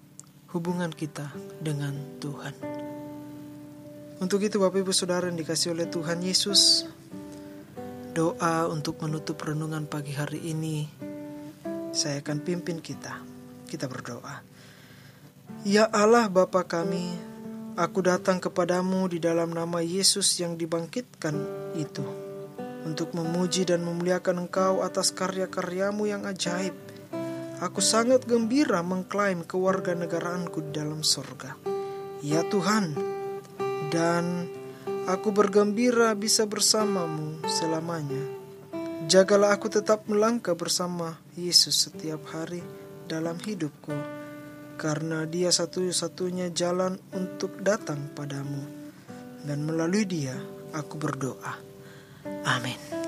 hubungan 0.56 0.90
kita 0.90 1.30
dengan 1.60 1.94
Tuhan. 2.24 2.56
Untuk 4.24 4.40
itu 4.40 4.56
Bapak 4.56 4.88
Ibu 4.88 4.94
Saudara 4.96 5.28
yang 5.28 5.36
dikasih 5.36 5.76
oleh 5.76 5.90
Tuhan 5.92 6.24
Yesus, 6.24 6.88
doa 8.16 8.72
untuk 8.72 9.04
menutup 9.04 9.36
renungan 9.44 9.84
pagi 9.84 10.16
hari 10.16 10.48
ini, 10.48 10.88
saya 11.92 12.24
akan 12.24 12.40
pimpin 12.40 12.80
kita. 12.80 13.20
Kita 13.68 13.90
berdoa. 13.90 14.40
Ya 15.68 15.90
Allah 15.92 16.30
Bapa 16.32 16.64
kami, 16.64 17.33
aku 17.74 18.06
datang 18.06 18.42
kepadamu 18.42 19.10
di 19.10 19.22
dalam 19.22 19.54
nama 19.54 19.82
Yesus 19.82 20.38
yang 20.42 20.58
dibangkitkan 20.58 21.36
itu, 21.78 22.06
untuk 22.86 23.14
memuji 23.18 23.66
dan 23.66 23.82
memuliakan 23.82 24.48
Engkau 24.48 24.86
atas 24.86 25.14
karya-karyamu 25.16 26.10
yang 26.10 26.24
ajaib. 26.30 26.76
Aku 27.64 27.80
sangat 27.80 28.28
gembira 28.28 28.84
mengklaim 28.84 29.48
kewarganegaraanku 29.48 30.68
di 30.68 30.72
dalam 30.76 31.00
sorga. 31.06 31.56
Ya 32.20 32.44
Tuhan, 32.48 32.96
dan 33.92 34.50
Aku 35.04 35.36
bergembira 35.36 36.16
bisa 36.16 36.48
bersamamu 36.48 37.44
selamanya. 37.44 38.24
Jagalah 39.12 39.52
aku 39.52 39.68
tetap 39.68 40.08
melangkah 40.08 40.56
bersama 40.56 41.20
Yesus 41.36 41.76
setiap 41.76 42.24
hari 42.32 42.64
dalam 43.12 43.36
hidupku, 43.36 43.92
karena 44.84 45.24
Dia 45.24 45.48
satu-satunya 45.48 46.52
jalan 46.52 47.00
untuk 47.16 47.64
datang 47.64 48.12
padamu, 48.12 48.68
dan 49.48 49.64
melalui 49.64 50.04
Dia 50.04 50.36
aku 50.76 51.00
berdoa. 51.00 51.56
Amin. 52.44 53.03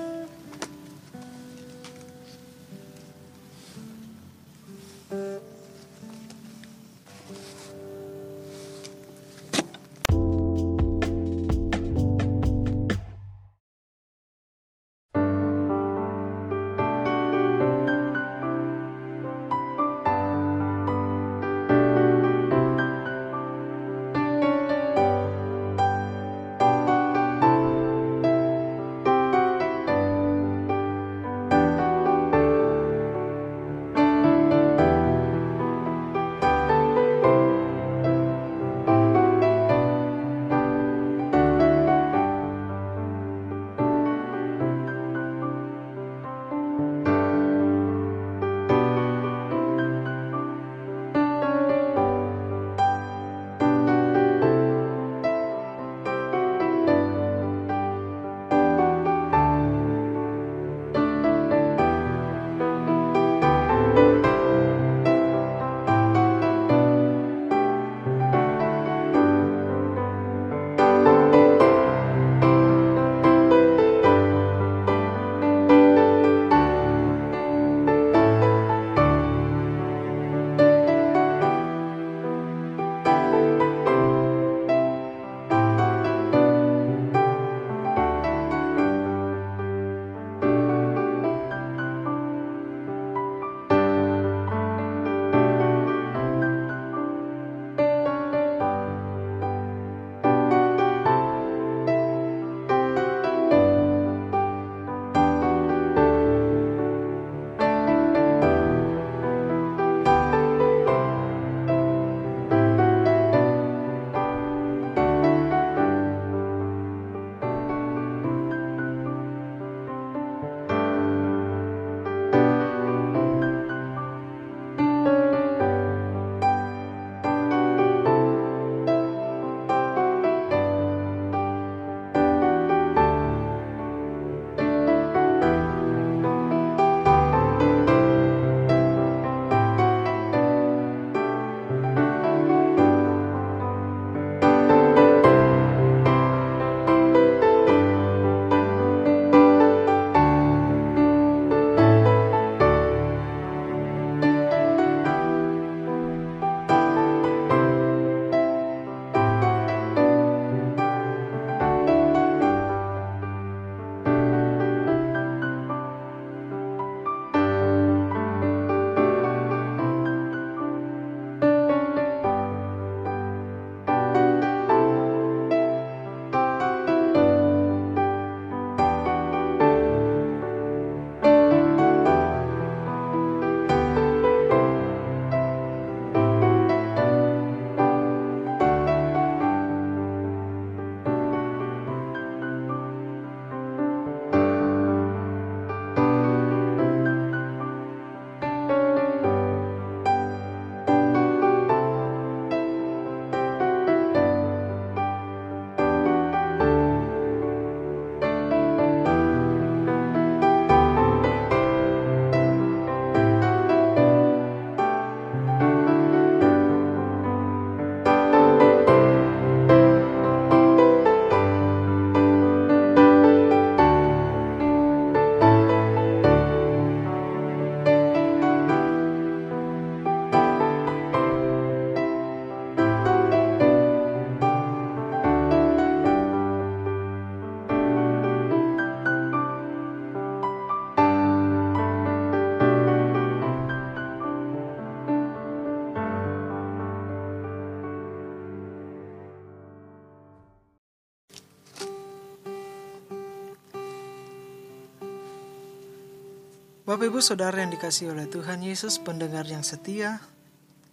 Bapak 256.95 257.11
Ibu 257.11 257.19
Saudara 257.19 257.59
yang 257.59 257.75
dikasih 257.75 258.15
oleh 258.15 258.23
Tuhan 258.31 258.63
Yesus, 258.63 259.03
pendengar 259.03 259.43
yang 259.43 259.67
setia, 259.67 260.23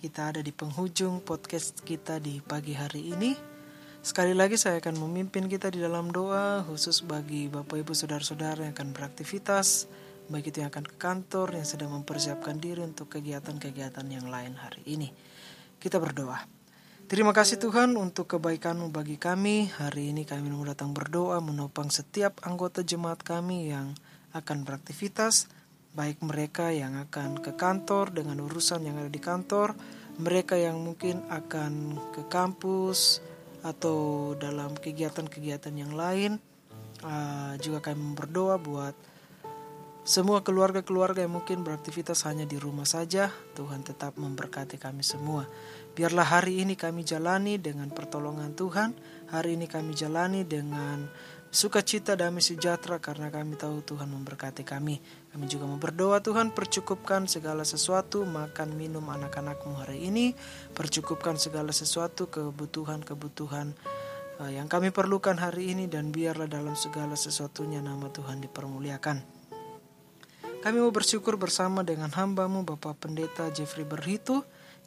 kita 0.02 0.34
ada 0.34 0.42
di 0.42 0.50
penghujung 0.50 1.22
podcast 1.22 1.78
kita 1.86 2.18
di 2.18 2.42
pagi 2.42 2.74
hari 2.74 3.14
ini. 3.14 3.38
Sekali 4.02 4.34
lagi 4.34 4.58
saya 4.58 4.82
akan 4.82 4.98
memimpin 4.98 5.46
kita 5.46 5.70
di 5.70 5.78
dalam 5.78 6.10
doa 6.10 6.66
khusus 6.66 7.06
bagi 7.06 7.46
Bapak 7.46 7.86
Ibu 7.86 7.94
Saudara-saudara 7.94 8.66
yang 8.66 8.74
akan 8.74 8.90
beraktivitas, 8.90 9.86
baik 10.26 10.50
itu 10.50 10.66
yang 10.66 10.74
akan 10.74 10.90
ke 10.90 10.96
kantor, 10.98 11.54
yang 11.54 11.70
sedang 11.70 11.94
mempersiapkan 11.94 12.58
diri 12.58 12.82
untuk 12.82 13.06
kegiatan-kegiatan 13.06 14.06
yang 14.10 14.26
lain 14.26 14.58
hari 14.58 14.82
ini. 14.90 15.06
Kita 15.78 16.02
berdoa. 16.02 16.42
Terima 17.06 17.30
kasih 17.30 17.62
Tuhan 17.62 17.94
untuk 17.94 18.26
kebaikan-Mu 18.26 18.90
bagi 18.90 19.22
kami. 19.22 19.70
Hari 19.70 20.10
ini 20.10 20.26
kami 20.26 20.50
mau 20.50 20.66
datang 20.66 20.90
berdoa 20.90 21.38
menopang 21.38 21.94
setiap 21.94 22.42
anggota 22.42 22.82
jemaat 22.82 23.22
kami 23.22 23.70
yang 23.70 23.94
akan 24.34 24.66
beraktivitas, 24.66 25.61
baik 25.92 26.24
mereka 26.24 26.72
yang 26.72 26.96
akan 26.96 27.44
ke 27.44 27.52
kantor 27.52 28.12
dengan 28.16 28.40
urusan 28.40 28.84
yang 28.84 28.96
ada 28.96 29.12
di 29.12 29.20
kantor, 29.20 29.76
mereka 30.20 30.56
yang 30.56 30.80
mungkin 30.80 31.24
akan 31.28 31.96
ke 32.16 32.28
kampus 32.32 33.20
atau 33.60 34.32
dalam 34.36 34.72
kegiatan-kegiatan 34.76 35.74
yang 35.76 35.92
lain. 35.92 36.40
Uh, 37.02 37.58
juga 37.58 37.92
kami 37.92 38.14
berdoa 38.14 38.62
buat 38.62 38.94
semua 40.02 40.42
keluarga-keluarga 40.42 41.22
yang 41.22 41.38
mungkin 41.38 41.62
beraktivitas 41.62 42.26
hanya 42.26 42.42
di 42.42 42.58
rumah 42.58 42.82
saja, 42.82 43.30
Tuhan 43.54 43.86
tetap 43.86 44.18
memberkati 44.18 44.74
kami 44.74 45.06
semua. 45.06 45.46
Biarlah 45.94 46.26
hari 46.26 46.58
ini 46.58 46.74
kami 46.74 47.06
jalani 47.06 47.54
dengan 47.62 47.86
pertolongan 47.86 48.50
Tuhan, 48.58 48.98
hari 49.30 49.54
ini 49.54 49.70
kami 49.70 49.94
jalani 49.94 50.42
dengan 50.42 51.06
sukacita 51.52 52.16
damai 52.16 52.40
sejahtera 52.40 52.96
karena 52.96 53.28
kami 53.28 53.60
tahu 53.60 53.84
Tuhan 53.84 54.08
memberkati 54.08 54.64
kami. 54.64 54.96
Kami 55.36 55.44
juga 55.44 55.68
mau 55.68 55.76
berdoa 55.76 56.24
Tuhan 56.24 56.56
percukupkan 56.56 57.28
segala 57.28 57.68
sesuatu 57.68 58.24
makan 58.24 58.72
minum 58.72 59.04
anak-anakmu 59.04 59.84
hari 59.84 60.08
ini, 60.08 60.32
percukupkan 60.72 61.36
segala 61.36 61.70
sesuatu 61.76 62.32
kebutuhan-kebutuhan 62.32 63.76
eh, 64.40 64.56
yang 64.56 64.66
kami 64.66 64.88
perlukan 64.88 65.36
hari 65.36 65.76
ini 65.76 65.92
dan 65.92 66.08
biarlah 66.08 66.48
dalam 66.48 66.72
segala 66.72 67.20
sesuatunya 67.20 67.84
nama 67.84 68.08
Tuhan 68.08 68.40
dipermuliakan. 68.40 69.44
Kami 70.62 70.78
mau 70.78 70.94
bersyukur 70.94 71.36
bersama 71.36 71.84
dengan 71.84 72.08
hambamu 72.08 72.64
Bapak 72.64 72.96
Pendeta 73.04 73.50
Jeffrey 73.52 73.84
Berhitu 73.84 74.40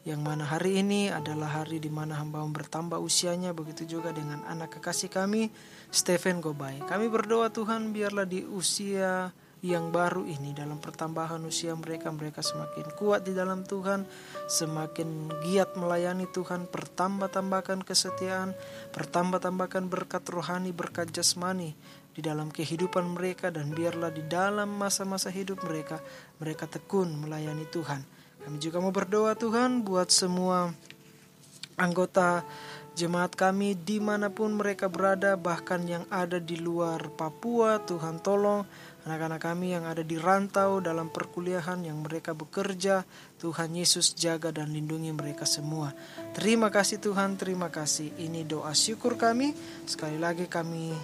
yang 0.06 0.22
mana 0.22 0.46
hari 0.46 0.86
ini 0.86 1.10
adalah 1.10 1.60
hari 1.60 1.82
di 1.82 1.90
mana 1.90 2.14
hamba 2.22 2.38
bertambah 2.46 3.02
usianya 3.02 3.50
begitu 3.50 3.98
juga 3.98 4.14
dengan 4.14 4.38
anak 4.46 4.78
kekasih 4.78 5.10
kami 5.10 5.50
Stephen 5.90 6.38
Gobay. 6.38 6.78
Kami 6.86 7.10
berdoa 7.10 7.50
Tuhan 7.50 7.90
biarlah 7.90 8.22
di 8.22 8.46
usia 8.46 9.34
yang 9.66 9.90
baru 9.90 10.22
ini 10.22 10.54
dalam 10.54 10.78
pertambahan 10.78 11.42
usia 11.42 11.74
mereka 11.74 12.14
mereka 12.14 12.38
semakin 12.38 12.86
kuat 12.94 13.26
di 13.26 13.34
dalam 13.34 13.66
Tuhan, 13.66 14.06
semakin 14.46 15.26
giat 15.42 15.74
melayani 15.74 16.30
Tuhan, 16.30 16.70
pertambah-tambahkan 16.70 17.82
kesetiaan, 17.82 18.54
pertambah-tambahkan 18.94 19.90
berkat 19.90 20.22
rohani, 20.30 20.70
berkat 20.70 21.10
jasmani 21.10 21.74
di 22.14 22.22
dalam 22.22 22.54
kehidupan 22.54 23.10
mereka 23.10 23.50
dan 23.50 23.74
biarlah 23.74 24.14
di 24.14 24.22
dalam 24.22 24.70
masa-masa 24.70 25.34
hidup 25.34 25.66
mereka 25.66 25.98
mereka 26.38 26.70
tekun 26.70 27.10
melayani 27.26 27.66
Tuhan. 27.74 28.15
Kami 28.46 28.62
juga 28.62 28.78
mau 28.78 28.94
berdoa 28.94 29.34
Tuhan 29.34 29.82
buat 29.82 30.06
semua 30.06 30.70
anggota 31.74 32.46
jemaat 32.94 33.34
kami 33.34 33.74
di 33.74 33.98
mana 33.98 34.30
pun 34.30 34.54
mereka 34.54 34.86
berada 34.86 35.34
bahkan 35.34 35.82
yang 35.82 36.06
ada 36.14 36.38
di 36.38 36.54
luar 36.54 37.10
Papua. 37.10 37.82
Tuhan 37.82 38.22
tolong 38.22 38.62
anak-anak 39.02 39.42
kami 39.42 39.74
yang 39.74 39.82
ada 39.82 40.06
di 40.06 40.14
rantau 40.14 40.78
dalam 40.78 41.10
perkuliahan 41.10 41.90
yang 41.90 41.98
mereka 42.06 42.38
bekerja. 42.38 43.02
Tuhan 43.42 43.74
Yesus 43.74 44.14
jaga 44.14 44.54
dan 44.54 44.70
lindungi 44.70 45.10
mereka 45.10 45.42
semua. 45.42 45.90
Terima 46.30 46.70
kasih 46.70 47.02
Tuhan 47.02 47.34
terima 47.34 47.66
kasih. 47.66 48.14
Ini 48.14 48.46
doa 48.46 48.70
syukur 48.78 49.18
kami. 49.18 49.58
Sekali 49.90 50.22
lagi 50.22 50.46
kami 50.46 50.94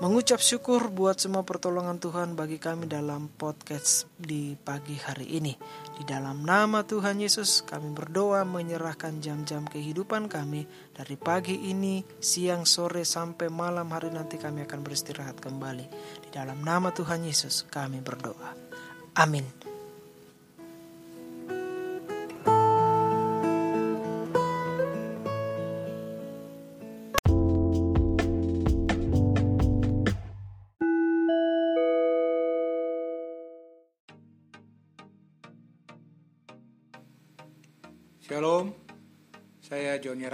mengucap 0.00 0.40
syukur 0.40 0.88
buat 0.88 1.20
semua 1.20 1.44
pertolongan 1.44 2.00
Tuhan 2.00 2.32
bagi 2.32 2.56
kami 2.56 2.88
dalam 2.88 3.28
podcast 3.28 4.08
di 4.16 4.56
pagi 4.56 4.96
hari 4.96 5.36
ini. 5.36 5.52
Di 6.00 6.08
dalam 6.08 6.40
nama 6.40 6.80
Tuhan 6.80 7.20
Yesus 7.20 7.60
kami 7.68 7.92
berdoa 7.92 8.48
menyerahkan 8.48 9.20
jam-jam 9.20 9.68
kehidupan 9.68 10.32
kami 10.32 10.64
dari 10.96 11.20
pagi 11.20 11.68
ini, 11.68 12.00
siang, 12.16 12.64
sore, 12.64 13.04
sampai 13.04 13.52
malam 13.52 13.92
hari 13.92 14.08
nanti 14.08 14.40
kami 14.40 14.64
akan 14.64 14.80
beristirahat 14.80 15.36
kembali. 15.36 15.86
Di 16.24 16.28
dalam 16.32 16.64
nama 16.64 16.88
Tuhan 16.88 17.20
Yesus 17.20 17.68
kami 17.68 18.00
berdoa. 18.00 18.56
Amin. 19.20 19.69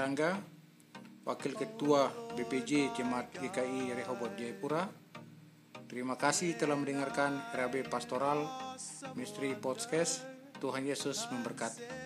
Rangga, 0.07 0.39
Wakil 1.27 1.59
Ketua 1.59 2.07
BPJ 2.39 2.95
Jemaat 2.95 3.27
GKI 3.43 3.91
Rehoboth 3.91 4.39
Jayapura. 4.39 4.87
Terima 5.91 6.15
kasih 6.15 6.55
telah 6.55 6.79
mendengarkan 6.79 7.43
RAB 7.51 7.91
Pastoral 7.91 8.47
Misteri 9.19 9.59
Podcast. 9.59 10.23
Tuhan 10.63 10.87
Yesus 10.87 11.27
memberkati. 11.35 12.06